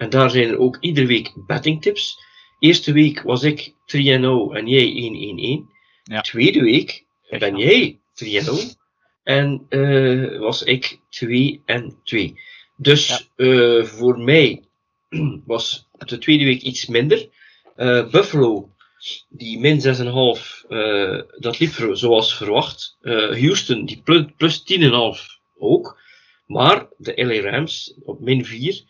[0.00, 2.18] En daar zijn er ook iedere week betting tips.
[2.58, 3.74] Eerste week was ik 3-0
[4.52, 5.70] en jij 1-1-1.
[6.02, 6.20] Ja.
[6.20, 7.04] Tweede week
[7.38, 8.26] ben jij 3-0
[9.22, 12.40] en uh, was ik 2 en 2.
[12.76, 13.44] Dus ja.
[13.44, 14.64] uh, voor mij
[15.46, 17.28] was de tweede week iets minder.
[17.76, 18.74] Uh, Buffalo,
[19.28, 19.82] die min 6,5,
[21.38, 22.96] dat liep zoals verwacht.
[23.00, 24.90] Houston, die plus, plus 10,5
[25.58, 26.00] ook.
[26.46, 28.88] Maar de LA Rams op min 4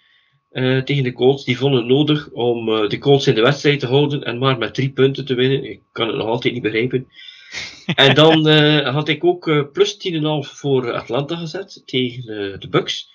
[0.53, 3.43] uh, eh, tegen de Colts, die vonden het nodig om uh, de Colts in de
[3.43, 5.65] wedstrijd te houden en maar met drie punten te winnen.
[5.65, 7.09] Ik kan het nog altijd niet begrijpen.
[7.95, 12.25] en dan uh, had ik ook plus 10,5 voor Atlanta gezet tegen
[12.61, 13.13] de Bucks.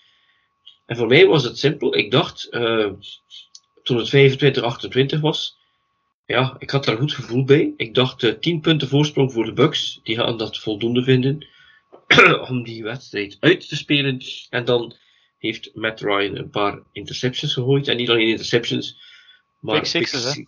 [0.86, 1.96] En voor mij was het simpel.
[1.96, 2.48] Ik dacht,
[3.84, 5.58] toen het 25-28 was,
[6.26, 7.74] ja, ik had daar goed gevoel bij.
[7.78, 10.00] Ik dacht 10 punten voorsprong voor de Bucks.
[10.04, 11.48] Die gaan dat voldoende vinden.
[12.50, 14.22] om die wedstrijd uit te spelen.
[14.50, 14.96] En dan
[15.38, 17.88] heeft Matt Ryan een paar interceptions gegooid.
[17.88, 18.98] En niet alleen interceptions,
[19.60, 20.44] maar sixes, hè?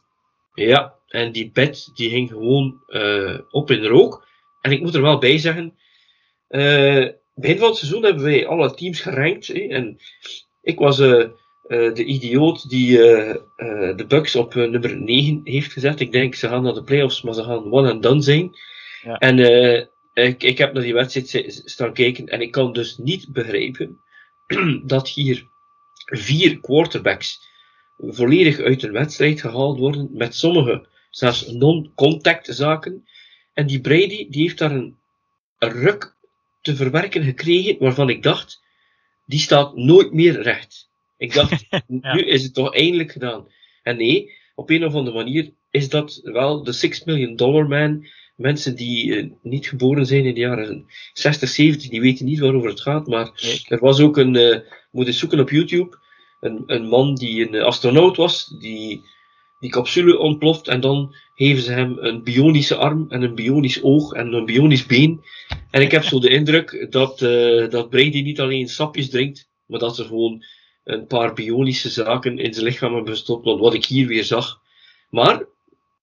[0.64, 4.28] Ja, en die bet die ging gewoon uh, op in rook.
[4.62, 5.78] En ik moet er wel bij zeggen,
[6.50, 9.48] uh, begin van het seizoen hebben wij alle teams gerankt.
[9.48, 9.98] Hè, en
[10.62, 11.26] ik was uh,
[11.68, 16.00] de idioot die de Bucks op nummer 9 heeft gezet.
[16.00, 18.52] Ik denk, ze gaan naar de playoffs, maar ze gaan one and done zijn.
[19.04, 19.18] Ja.
[19.18, 19.38] En
[20.14, 24.00] ik, ik heb naar die wedstrijd staan kijken en ik kan dus niet begrijpen
[24.94, 25.48] dat hier
[26.06, 27.40] vier quarterbacks
[27.98, 33.08] volledig uit een wedstrijd gehaald worden, met sommige zelfs non-contact zaken.
[33.54, 34.98] En die Brady, die heeft daar een,
[35.58, 36.16] een ruk
[36.62, 38.62] te verwerken gekregen, waarvan ik dacht,
[39.26, 40.90] die staat nooit meer recht.
[41.18, 43.48] Ik dacht, nu is het toch eindelijk gedaan.
[43.84, 48.08] En nee, op een of andere manier is dat wel de 6 million dollar man
[48.38, 52.70] mensen die uh, niet geboren zijn in de jaren 60, 70, die weten niet waarover
[52.70, 53.08] het gaat.
[53.08, 53.62] Maar nee.
[53.68, 54.58] er was ook een, uh,
[54.92, 55.98] moet eens zoeken op YouTube,
[56.40, 59.02] een, een man die een astronaut was, die
[59.60, 64.14] die capsule ontploft en dan geven ze hem een bionische arm en een bionisch oog
[64.14, 65.24] en een bionisch been.
[65.72, 69.80] En ik heb zo de indruk dat, uh, dat Brady niet alleen sapjes drinkt, maar
[69.80, 70.44] dat ze gewoon
[70.84, 74.62] een paar bionische zaken in zijn lichaam hebben gestopt, wat ik hier weer zag.
[75.10, 75.38] Maar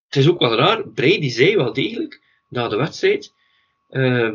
[0.07, 2.23] het is ook wel raar, Brady zei wel degelijk
[2.55, 3.35] na de wedstrijd.
[3.91, 4.35] Uh,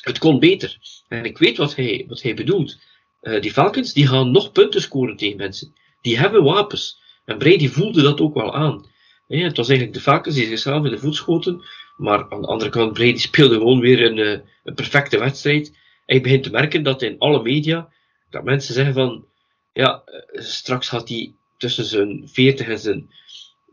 [0.00, 0.78] het kon beter.
[1.08, 2.78] En ik weet wat hij, wat hij bedoelt.
[3.22, 5.74] Uh, die Falcons die gaan nog punten scoren tegen mensen.
[6.00, 7.00] Die hebben wapens.
[7.24, 8.86] En Brady voelde dat ook wel aan.
[9.26, 11.64] Het was eigenlijk de Falcons die zichzelf in de voet schoten
[11.96, 15.76] Maar aan de andere kant, Brady speelde gewoon weer een, eh, een perfecte wedstrijd.
[16.06, 17.88] Je begint te merken dat in alle media,
[18.30, 19.26] dat mensen zeggen van,
[19.72, 23.10] ja, eh, straks gaat hij tussen zijn 40 en zijn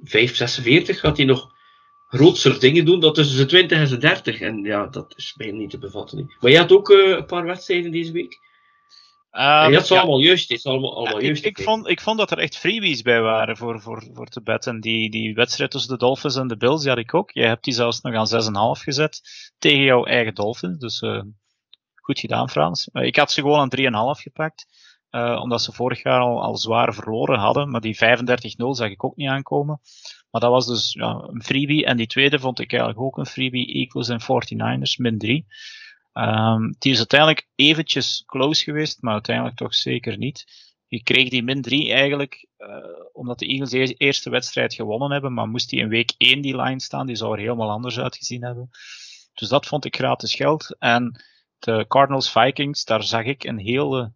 [0.04, 1.55] 5, 46, gaat hij nog
[2.16, 4.40] grootste dingen doen dan tussen zijn 20 en zijn 30.
[4.40, 6.36] En ja, dat is bijna niet te bevatten.
[6.40, 8.44] Maar je had ook uh, een paar wedstrijden deze week.
[9.32, 10.52] Um, dat is ja, allemaal juist.
[10.52, 11.46] Is allemaal, allemaal ja, juist.
[11.46, 14.42] Ik, ik, vond, ik vond dat er echt freebies bij waren voor, voor, voor te
[14.42, 14.80] betten.
[14.80, 17.32] Die, die wedstrijd tussen de Dolphins en de Bills, die had ik ook.
[17.32, 19.22] Je hebt die zelfs nog aan 6,5 gezet
[19.58, 20.80] tegen jouw eigen Dolphins.
[20.80, 21.22] Dus uh,
[21.96, 22.90] goed gedaan, Frans.
[22.94, 24.66] Uh, ik had ze gewoon aan 3,5 gepakt.
[25.12, 27.70] Uh, omdat ze vorig jaar al, al zwaar verloren hadden.
[27.70, 28.00] Maar die 35-0
[28.70, 29.80] zag ik ook niet aankomen.
[30.36, 31.86] Maar dat was dus ja, een freebie.
[31.86, 33.74] En die tweede vond ik eigenlijk ook een freebie.
[33.74, 35.46] Eagles en 49ers, min 3.
[36.14, 40.46] Um, die is uiteindelijk eventjes close geweest, maar uiteindelijk toch zeker niet.
[40.88, 42.68] Je kreeg die min 3 eigenlijk, uh,
[43.14, 46.62] omdat de Eagles de eerste wedstrijd gewonnen hebben, maar moest die in week 1 die
[46.62, 48.70] line staan, die zou er helemaal anders uitgezien hebben.
[49.34, 50.76] Dus dat vond ik gratis geld.
[50.80, 51.24] En
[51.60, 54.12] de Cardinals Vikings, daar zag ik een hele,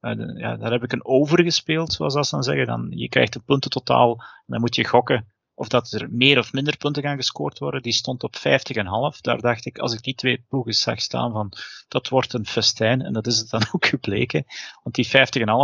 [0.00, 2.66] uh, ja, daar heb ik een over gespeeld, zoals dat dan zeggen.
[2.66, 6.38] Dan, je krijgt de punten totaal, en dan moet je gokken of dat er meer
[6.38, 9.20] of minder punten gaan gescoord worden, die stond op 50,5.
[9.20, 11.52] Daar dacht ik, als ik die twee ploegen zag staan, van
[11.88, 13.02] dat wordt een festijn.
[13.02, 14.44] En dat is het dan ook gebleken.
[14.82, 15.12] Want die 50,5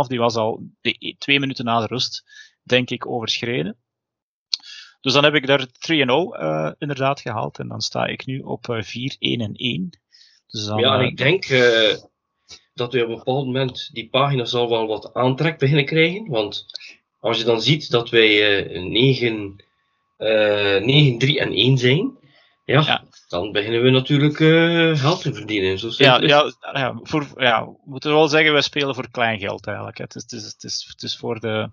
[0.07, 2.23] die was al de, e, twee minuten na de rust,
[2.63, 3.77] denk ik, overschreden.
[5.01, 7.59] Dus dan heb ik daar 3-0 uh, inderdaad gehaald.
[7.59, 9.89] En dan sta ik nu op uh, 4, 1 en 1.
[10.47, 11.95] Dus dan, ja, en ik denk uh,
[12.73, 16.27] dat we op een bepaald moment die pagina zal wel wat aantrek beginnen krijgen.
[16.27, 16.65] Want
[17.19, 19.65] als je dan ziet dat wij uh, 9 uh,
[20.19, 22.17] 9, 3 en 1 zijn,
[22.69, 25.79] ja, ja, dan beginnen we natuurlijk uh, geld te verdienen.
[25.79, 29.67] Zo ja, ja, ja, voor, ja, we moeten wel zeggen, wij spelen voor klein geld
[29.67, 29.97] eigenlijk.
[29.97, 31.69] Het is, het is, het is, het is voor, de,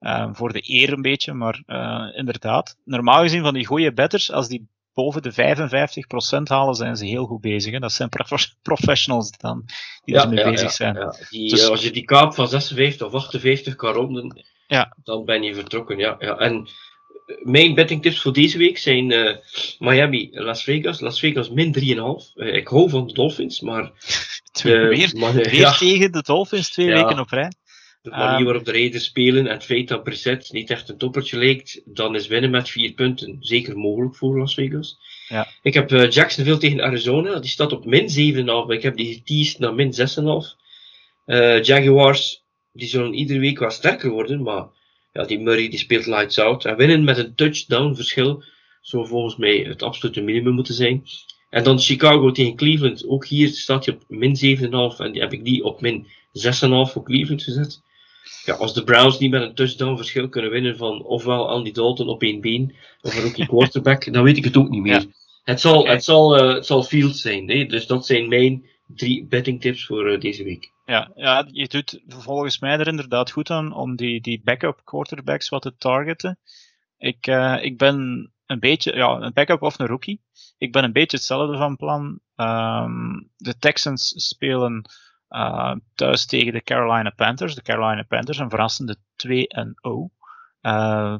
[0.00, 2.76] uh, voor de eer een beetje, maar uh, inderdaad.
[2.84, 7.26] Normaal gezien van die goede betters, als die boven de 55% halen, zijn ze heel
[7.26, 7.72] goed bezig.
[7.72, 7.78] Hè?
[7.78, 9.64] Dat zijn prof professionals dan,
[10.04, 10.94] die ja, ermee ja, bezig zijn.
[10.94, 14.96] Ja, die, dus, als je die kaap van 56 of 58 kan ronden, ja.
[15.02, 15.98] dan ben je vertrokken.
[15.98, 16.36] Ja, ja.
[16.36, 16.68] En
[17.42, 19.36] mijn bettingtips voor deze week zijn uh,
[19.78, 21.00] Miami, Las Vegas.
[21.00, 21.82] Las Vegas min 3,5.
[21.84, 23.90] Uh, eh, ik hou van de Dolphins, maar...
[24.64, 25.72] Uh, weer ja.
[25.72, 26.94] tegen de Dolphins, twee ja.
[26.94, 27.52] weken op rij.
[28.02, 30.98] De manier um, waarop de Raiders spelen en het feit dat Brissett niet echt een
[30.98, 34.98] toppertje lijkt, dan is winnen met vier punten zeker mogelijk voor Las Vegas.
[35.28, 35.48] Ja.
[35.62, 39.58] Ik heb Jacksonville tegen Arizona, die staat op min 7,5, maar ik heb die geteased
[39.58, 40.04] naar min 6,5.
[41.26, 44.66] Uh, Jaguars, die zullen iedere week wat sterker worden, maar
[45.14, 46.64] ja, die Murray die speelt lights out.
[46.64, 48.42] En winnen met een touchdown verschil
[48.80, 51.04] zou volgens mij het absolute minimum moeten zijn.
[51.50, 53.06] En dan Chicago tegen Cleveland.
[53.08, 56.10] Ook hier staat hij op min 7,5 en die heb ik die op min 6,5
[56.92, 57.82] voor Cleveland gezet.
[58.44, 62.08] Ja, als de Browns niet met een touchdown verschil kunnen winnen van ofwel Andy Dalton
[62.08, 65.00] op één been of een rookie quarterback, dan weet ik het ook niet meer.
[65.00, 65.06] Ja.
[65.44, 65.92] Het zal, okay.
[65.92, 67.44] het zal, uh, het zal Fields zijn.
[67.44, 67.66] Nee?
[67.66, 70.72] Dus dat zijn mijn drie betting tips voor uh, deze week.
[70.84, 75.48] Ja, ja, je doet volgens mij er inderdaad goed aan om die, die backup quarterbacks
[75.48, 76.38] wat te targeten.
[76.98, 80.22] Ik, uh, ik ben een beetje, ja, een backup of een rookie.
[80.58, 82.20] Ik ben een beetje hetzelfde van plan.
[82.36, 84.90] Um, de Texans spelen
[85.28, 87.54] uh, thuis tegen de Carolina Panthers.
[87.54, 89.30] De Carolina Panthers, een verrassende 2-0.
[90.62, 91.16] Uh,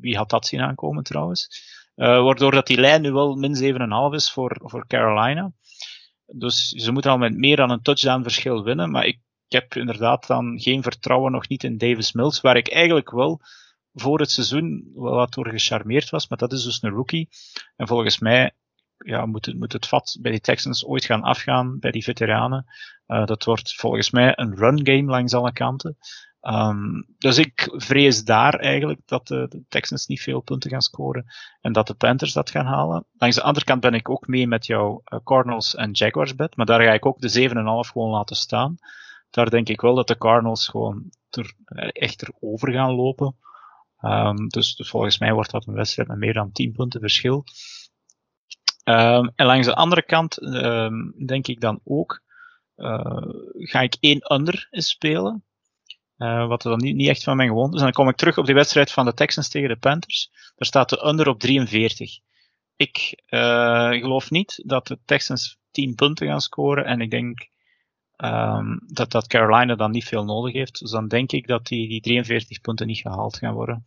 [0.00, 1.74] wie had dat zien aankomen trouwens?
[1.94, 5.52] Waardoor dat die lijn nu wel min 7,5 is voor, voor Carolina.
[6.26, 8.90] Dus ze moeten al met meer dan een touchdown verschil winnen.
[8.90, 9.18] Maar ik,
[9.48, 13.40] heb inderdaad dan geen vertrouwen nog niet in Davis Mills, waar ik eigenlijk wel
[13.92, 16.28] voor het seizoen wel wat door gecharmeerd was.
[16.28, 17.28] Maar dat is dus een rookie.
[17.76, 18.54] En volgens mij
[18.98, 22.64] ja, moet, het, moet het vat bij die Texans ooit gaan afgaan, bij die veteranen.
[23.06, 25.96] Uh, dat wordt volgens mij een run game langs alle kanten.
[26.40, 31.24] Um, dus ik vrees daar eigenlijk dat de, Texans niet veel punten gaan scoren
[31.60, 33.06] en dat de Panthers dat gaan halen.
[33.12, 36.56] Langs de andere kant ben ik ook mee met jouw uh, Cardinals en Jaguars bet,
[36.56, 37.54] maar daar ga ik ook de 7,5
[37.92, 38.76] gewoon laten staan.
[39.30, 41.54] Daar denk ik wel dat de Cardinals gewoon er,
[41.92, 43.36] echt erover gaan lopen.
[44.00, 47.44] Um, dus, dus, volgens mij wordt dat een wedstrijd met meer dan 10 punten verschil.
[48.88, 50.34] Um, en langs de andere kant
[51.26, 52.24] denk ik dan ook,
[52.76, 53.22] uh,
[53.52, 55.44] ga ik één under spelen.
[56.18, 57.78] Uh, wat er dan niet, niet echt van mijn gewoond is.
[57.78, 60.30] En dan kom ik terug op die wedstrijd van de Texans tegen de Panthers.
[60.32, 62.18] Daar staat de under op 43.
[62.76, 66.84] Ik uh, geloof niet dat de Texans 10 punten gaan scoren.
[66.84, 67.48] En ik denk
[68.16, 70.78] um, dat, dat Carolina dan niet veel nodig heeft.
[70.78, 73.84] Dus dan denk ik dat die, die 43 punten niet gehaald gaan worden.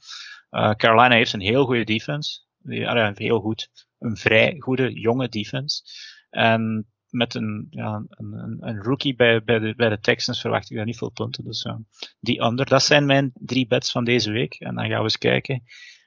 [0.49, 2.39] Carolina heeft een heel goede defense.
[2.63, 3.88] Ja, heel goed.
[3.99, 5.81] Een vrij goede, jonge defense.
[6.29, 10.77] En met een, ja, een, een, rookie bij, bij, de, bij de Texans verwacht ik
[10.77, 11.43] daar niet veel punten.
[11.43, 11.67] Dus
[12.19, 12.65] die under.
[12.65, 14.53] Dat zijn mijn drie bets van deze week.
[14.53, 15.63] En dan gaan we eens kijken.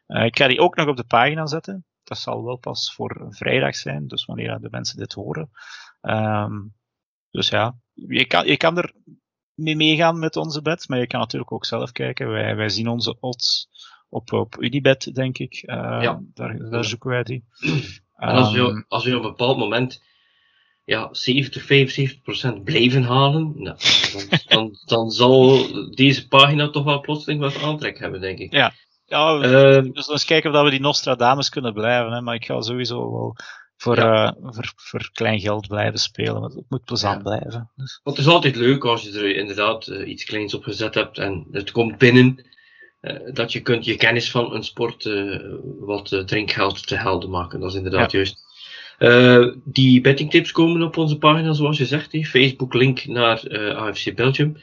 [0.06, 1.84] Uh, ik ga die ook nog op de pagina zetten.
[2.04, 5.50] dat zal wel pas voor vrijdag zijn, dus wanneer de mensen dit horen.
[6.00, 6.52] Ehm,
[7.30, 8.94] dus ja, je kan, je kan er
[9.54, 12.28] mee meegaan met onze bets, maar je kan natuurlijk ook zelf kijken.
[12.28, 13.68] Wij, wij zien onze odds
[14.12, 15.62] op, op Unibet, denk ik.
[15.66, 16.20] Uh, ja.
[16.34, 17.44] daar, daar zoeken wij die.
[18.16, 20.02] En als we, ehm, als we op een bepaald moment
[20.84, 23.76] ja, 70, 75 procent blijven halen, nou,
[24.12, 28.52] dan, dan, dan, zal deze pagina toch wel plotseling wat aantrek hebben, denk ik.
[28.52, 28.72] Ja,
[29.04, 32.12] ja uh, dus eens kijken of we die Nostradamus kunnen blijven.
[32.12, 33.36] Hè, maar ik ga sowieso wel
[33.76, 34.36] voor, ja.
[34.40, 36.40] uh, voor, voor klein geld blijven spelen.
[36.40, 37.22] Want het moet plezant ja.
[37.22, 37.70] blijven.
[37.76, 38.00] Dus.
[38.02, 41.18] Want het is altijd leuk als je er inderdaad uh, iets kleins op gezet hebt
[41.18, 42.50] en het komt binnen.
[43.02, 45.10] Uh, dat je kunt je kennis van een sport
[45.78, 47.60] wat drinkgeld te helden maken.
[47.60, 48.18] Dat is inderdaad ja.
[48.18, 48.44] juist.
[49.64, 52.12] die bettingtips komen op onze pagina, zoals je zegt.
[52.12, 52.24] Hey.
[52.24, 54.56] Facebook link naar AFC Belgium.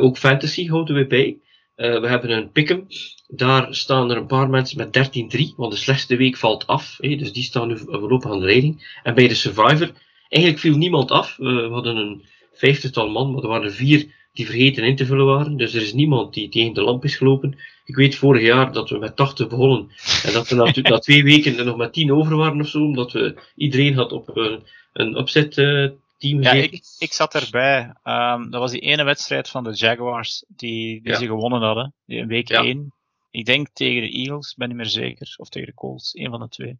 [0.00, 1.38] ook fantasy houden we bij.
[1.76, 2.86] We hebben een Pick'em.
[3.28, 5.12] Daar staan er een paar mensen met
[5.52, 6.96] 13-3, want de slechtste week valt af.
[6.96, 8.98] Dus die staan nu voorlopig aan de leiding.
[9.02, 9.92] En bij de Survivor,
[10.28, 11.38] eigenlijk viel niemand af.
[11.38, 15.06] Uh, we hadden een vijftigtal man, maar er waren er vier die vergeten in te
[15.06, 15.56] vullen waren.
[15.56, 17.58] Dus er is niemand die tegen de lamp is gelopen.
[17.84, 19.90] Ik weet vorig jaar dat we met 80 begonnen.
[20.24, 22.78] En dat we na, na twee weken er nog met 10 over waren of zo.
[22.78, 24.62] Omdat we iedereen had op een,
[24.92, 27.94] een opzet uh, team Ja, ik, ik zat erbij.
[28.04, 31.18] Um, dat was die ene wedstrijd van de Jaguars die, die ja.
[31.18, 31.94] ze gewonnen hadden.
[32.06, 32.66] In week 1.
[32.66, 32.82] Ja.
[33.30, 35.34] Ik denk tegen de Eagles, ben niet meer zeker.
[35.36, 36.78] Of tegen de Colts, een van de twee.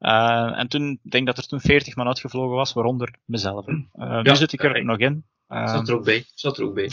[0.00, 3.68] Uh, en toen, ik denk dat er toen 40 man uitgevlogen was, waaronder mezelf.
[3.68, 5.24] Uh, ja, nu zit ik er nog in.
[5.50, 6.24] Zat er ook bij.
[6.34, 6.90] Zat er ook bij.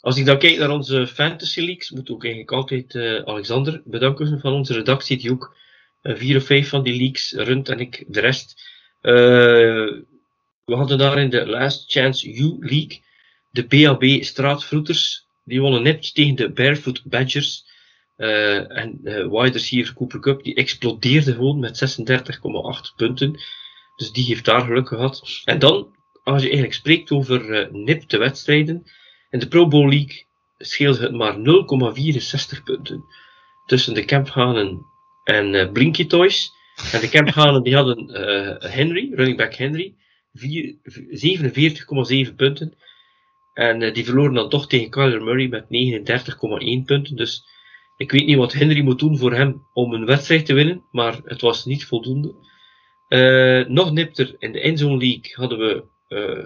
[0.00, 4.40] Als ik dan kijk naar onze fantasy leagues, moet ook eigenlijk altijd uh, Alexander bedanken
[4.40, 5.56] van onze redactie, die ook
[6.02, 8.62] uh, vier of vijf van die leagues runt en ik de rest.
[9.02, 9.12] Uh,
[10.64, 13.02] we hadden daar in de Last Chance U League
[13.50, 15.26] de BAB Straatvroeters.
[15.44, 17.68] Die wonnen net tegen de Barefoot Badgers.
[18.16, 23.40] En uh, wide receiver Cooper Cup die explodeerde gewoon met 36,8 punten.
[23.96, 25.22] Dus die heeft daar geluk gehad.
[25.44, 25.88] En dan,
[26.24, 28.82] als je eigenlijk spreekt over uh, nipte wedstrijden.
[29.30, 30.26] In de Pro Bowl League
[30.58, 33.04] scheelde het maar 0,64 punten.
[33.66, 34.86] Tussen de Camphanen
[35.24, 36.52] en uh, Blinky Toys.
[36.92, 38.08] En de Camphanen die hadden
[38.70, 39.94] Henry, running back Henry.
[42.28, 42.74] 47,7 punten.
[43.54, 47.16] En die verloren dan toch tegen Kyler Murray met 39,1 punten.
[47.16, 47.44] Dus
[47.96, 51.20] ik weet niet wat Henry moet doen voor hem om een wedstrijd te winnen, maar
[51.24, 52.34] het was niet voldoende.
[53.68, 56.44] Nog nipter in de Endzone League hadden we uh,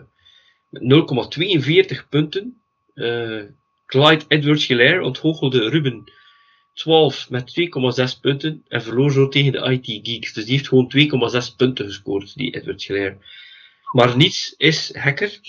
[0.70, 2.60] 0,42 punten.
[2.94, 3.42] Uh,
[3.86, 6.12] Clyde Edwards Hilaire onthoogelde Ruben
[6.74, 7.70] 12 met
[8.16, 10.32] 2,6 punten en verloor zo tegen de IT Geeks.
[10.32, 10.92] Dus die heeft gewoon
[11.50, 13.18] 2,6 punten gescoord, die Edwards Hilaire.
[13.92, 15.40] Maar niets is hekker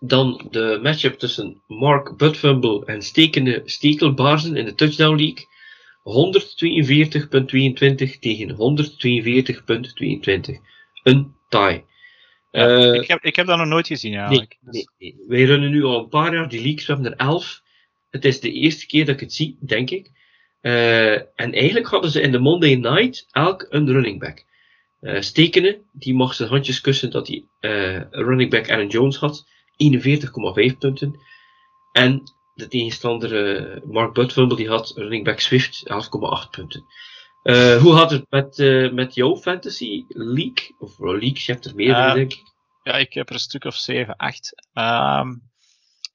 [0.00, 5.46] dan de matchup tussen Mark Budfumble en stekende Stekelbaarzen in de Touchdown League.
[6.08, 8.56] 142.22 tegen 142.22.
[11.02, 11.84] Een tie.
[12.50, 14.56] Ja, uh, ik, heb, ik heb dat nog nooit gezien eigenlijk.
[14.60, 17.18] Nee, nee, nee, Wij runnen nu al een paar jaar die leagues, we hebben er
[17.18, 17.62] 11.
[18.10, 20.10] Het is de eerste keer dat ik het zie, denk ik.
[20.62, 24.44] Uh, en eigenlijk hadden ze in de Monday Night elk een running back.
[25.00, 29.46] Uh, Stekenen, die mag zijn handjes kussen dat hij uh, running back Aaron Jones had.
[30.72, 31.20] 41,5 punten.
[31.92, 32.22] En
[32.54, 35.82] de tegenstander Mark Butfumble, die had running back Swift
[36.44, 36.84] 11,8 punten.
[37.82, 38.56] Hoe had het met,
[38.92, 40.74] met jouw fantasy league?
[40.78, 42.42] Of leagues, je hebt er meer denk ik.
[42.82, 44.70] Ja, ik heb er een stuk of 7, 8.
[44.72, 45.42] Um,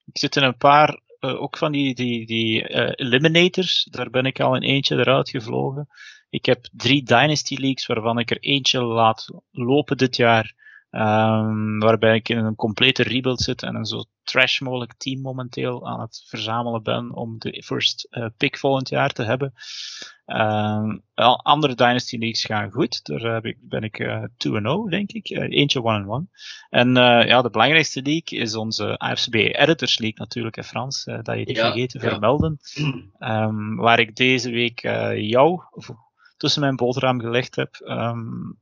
[0.04, 3.88] ik zit in een paar, ook van die, die, die eliminators.
[3.90, 5.88] Daar ben ik al in eentje eruit gevlogen.
[6.34, 10.54] Ik heb drie Dynasty Leagues, waarvan ik er eentje laat lopen dit jaar.
[10.90, 15.88] Um, waarbij ik in een complete rebuild zit en een zo trash mogelijk team momenteel
[15.88, 19.52] aan het verzamelen ben om de first uh, pick volgend jaar te hebben.
[20.26, 21.02] Um,
[21.42, 23.04] andere Dynasty Leagues gaan goed.
[23.04, 24.24] Daar heb ik, ben ik uh,
[24.86, 25.30] 2-0, denk ik.
[25.30, 26.32] Uh, eentje 1-1.
[26.70, 31.04] En uh, ja, de belangrijkste league is onze AFCB Editors League natuurlijk, in Frans.
[31.04, 32.08] dat je die ja, vergeet te ja.
[32.08, 32.58] vermelden.
[33.18, 34.80] Um, waar ik deze week
[35.16, 35.60] jou,
[36.36, 37.74] tussen mijn boterham gelegd heb.
[37.80, 38.58] Um,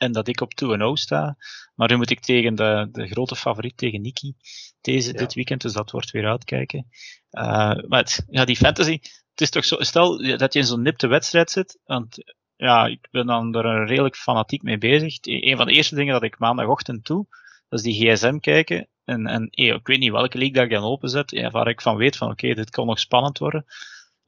[0.00, 1.36] en dat ik op 2-0 sta.
[1.74, 4.32] Maar nu moet ik tegen de, de grote favoriet, tegen Nicky,
[4.80, 5.18] deze, ja.
[5.18, 5.60] dit weekend.
[5.60, 6.86] Dus dat wordt weer uitkijken.
[7.30, 7.42] Uh,
[7.88, 8.98] maar het, ja, die fantasy,
[9.30, 13.08] het is toch zo, stel dat je in zo'n nipte wedstrijd zit, want ja, ik
[13.10, 15.18] ben dan er redelijk fanatiek mee bezig.
[15.20, 17.26] Een van de eerste dingen dat ik maandagochtend doe,
[17.68, 18.88] dat is die gsm kijken.
[19.04, 21.96] En, en ik weet niet welke league dat ik dan openzet, ja, waar ik van
[21.96, 23.64] weet van oké, okay, dit kan nog spannend worden.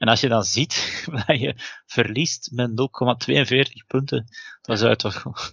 [0.03, 1.55] En als je dan ziet dat je
[1.87, 4.27] verliest met 0,42 punten,
[4.63, 5.23] dan zou het toch,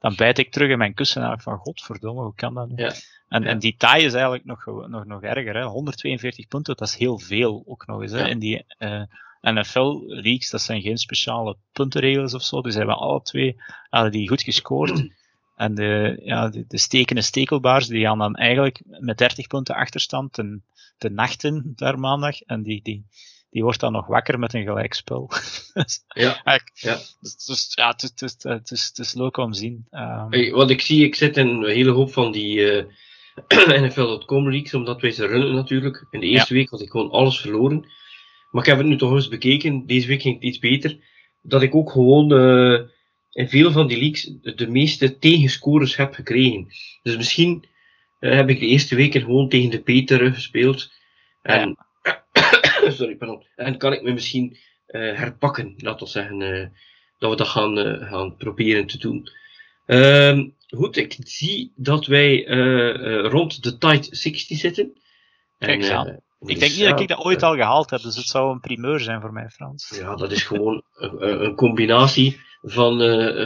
[0.00, 2.82] dan bijt ik terug in mijn kussen en van godverdomme, hoe kan dat nu?
[2.82, 2.92] Ja.
[3.28, 3.48] En, ja.
[3.48, 5.64] en die taai is eigenlijk nog, nog, nog erger, hè?
[5.64, 8.18] 142 punten, dat is heel veel ook nog eens, hè?
[8.18, 8.26] Ja.
[8.26, 9.02] In die, uh,
[9.40, 12.60] NFL-leagues, dat zijn geen speciale puntenregels of zo.
[12.60, 13.56] Dus hebben alle twee
[13.88, 15.02] hadden die goed gescoord.
[15.56, 20.32] En de, ja, de, de stekende stekelbaars, die gaan dan eigenlijk met 30 punten achterstand
[20.32, 20.64] ten,
[20.98, 22.40] ten nachten daar maandag.
[22.40, 23.06] En die, die,
[23.56, 25.30] die wordt dan nog wakker met een gelijkspel.
[26.14, 26.60] ja.
[26.74, 26.98] ja.
[27.20, 29.86] Dus, dus, ja, het, is, het, is, het, is, het is leuk om te zien.
[29.90, 32.84] Um, hey, wat ik zie, ik zit in een hele hoop van die uh,
[33.82, 36.06] NFL.com leaks, omdat wij ze runnen natuurlijk.
[36.10, 36.60] In de eerste ja.
[36.60, 37.80] week had ik gewoon alles verloren.
[38.50, 39.86] Maar ik heb het nu toch eens bekeken.
[39.86, 40.98] Deze week ging het iets beter.
[41.42, 42.80] Dat ik ook gewoon uh,
[43.30, 46.66] in veel van die leaks de meeste tegenscorers heb gekregen.
[47.02, 47.64] Dus misschien
[48.20, 50.92] uh, heb ik de eerste weken gewoon tegen de Peter gespeeld.
[51.42, 51.85] En, ja.
[52.98, 53.46] sorry, pardon.
[53.56, 54.56] En kan ik me misschien
[54.88, 56.38] uh, herpakken, laten we zeggen.
[57.18, 59.28] dat we dat gaan, gaan proberen te doen.
[59.86, 62.44] Um, goed, ik zie dat wij
[63.22, 64.92] rond de tight 60 zitten.
[65.58, 68.52] Kijk en, ik denk niet dat ik dat ooit al gehaald heb, dus het zou
[68.52, 69.92] een primeur zijn voor mij, Frans.
[69.98, 72.98] Ja, dat is gewoon een, een combinatie van,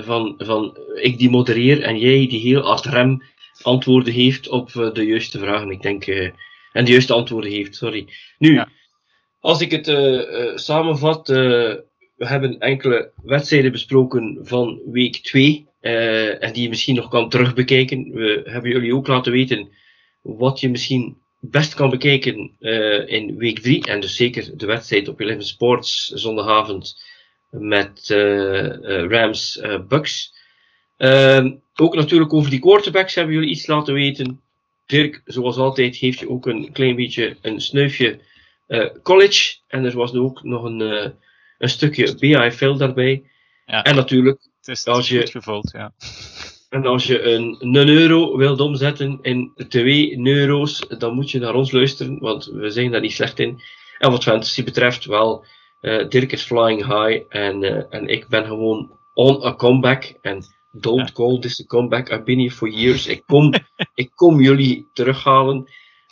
[0.05, 3.23] van, van ik die modereer en jij die heel ad rem
[3.63, 5.71] antwoorden heeft op de juiste vragen.
[5.71, 6.07] Ik denk,
[6.73, 8.09] en de juiste antwoorden heeft, sorry.
[8.39, 8.69] Nu, ja.
[9.41, 9.87] Als ik het
[10.61, 17.29] samenvat, we hebben enkele wedstrijden besproken van week 2 en die je misschien nog kan
[17.29, 18.11] terugbekijken.
[18.13, 19.69] We hebben jullie ook laten weten
[20.23, 22.51] wat je misschien best kan bekijken
[23.07, 23.87] in week 3.
[23.87, 27.03] En dus zeker de wedstrijd op 11 Sports zondagavond
[27.51, 28.09] met
[29.09, 30.39] Rams Bucks.
[31.01, 34.41] Ehm, ook natuurlijk over die quarterbacks hebben jullie iets laten weten.
[34.87, 38.19] Dirk, zoals altijd, heeft je ook een klein beetje een snuifje
[39.03, 39.57] college.
[39.67, 40.81] En er was ook nog een,
[41.59, 43.25] een stukje BIFL daarbij.
[43.67, 45.93] Ja, en natuurlijk, het is, als je, gevuld, ja.
[46.69, 51.55] En als je een, een euro wilt omzetten in 2 euro's, dan moet je naar
[51.55, 53.61] ons luisteren, want we zijn daar niet slecht in.
[53.99, 55.45] En wat fantasy betreft, wel,
[55.81, 60.15] uh, Dirk is flying high en, uh, en ik ben gewoon on a comeback.
[60.21, 61.15] En don't ja.
[61.15, 63.07] call this a comeback, I've been here for years.
[63.07, 63.55] Ik kom,
[63.95, 65.69] ik kom jullie terughalen.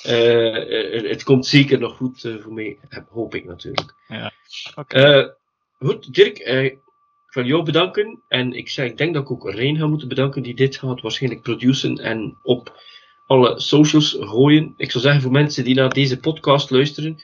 [0.06, 2.78] Uh, het komt zeker nog goed voor mij,
[3.10, 3.94] hoop ik natuurlijk.
[4.08, 4.32] Ja.
[4.74, 5.34] Okay.
[5.78, 8.22] goed, Dirk, ik wil jou bedanken.
[8.28, 11.00] En ik, zeg, ik denk dat ik ook Rein ga moeten bedanken, die dit gaat
[11.00, 12.80] waarschijnlijk produceren en op
[13.26, 14.74] alle socials gooien.
[14.76, 17.22] Ik zou zeggen voor mensen die naar deze podcast luisteren,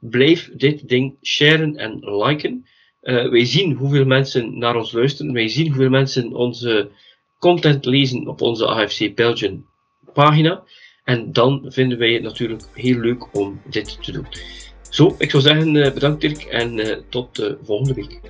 [0.00, 2.66] blijf dit ding sharen en liken.
[3.02, 5.32] Uh, wij zien hoeveel mensen naar ons luisteren.
[5.32, 6.90] Wij zien hoeveel mensen onze
[7.38, 9.66] content lezen op onze AFC Belgian
[10.12, 10.64] pagina.
[11.06, 14.26] En dan vinden wij het natuurlijk heel leuk om dit te doen.
[14.90, 18.20] Zo, ik zou zeggen uh, bedankt Dirk en uh, tot volgende week.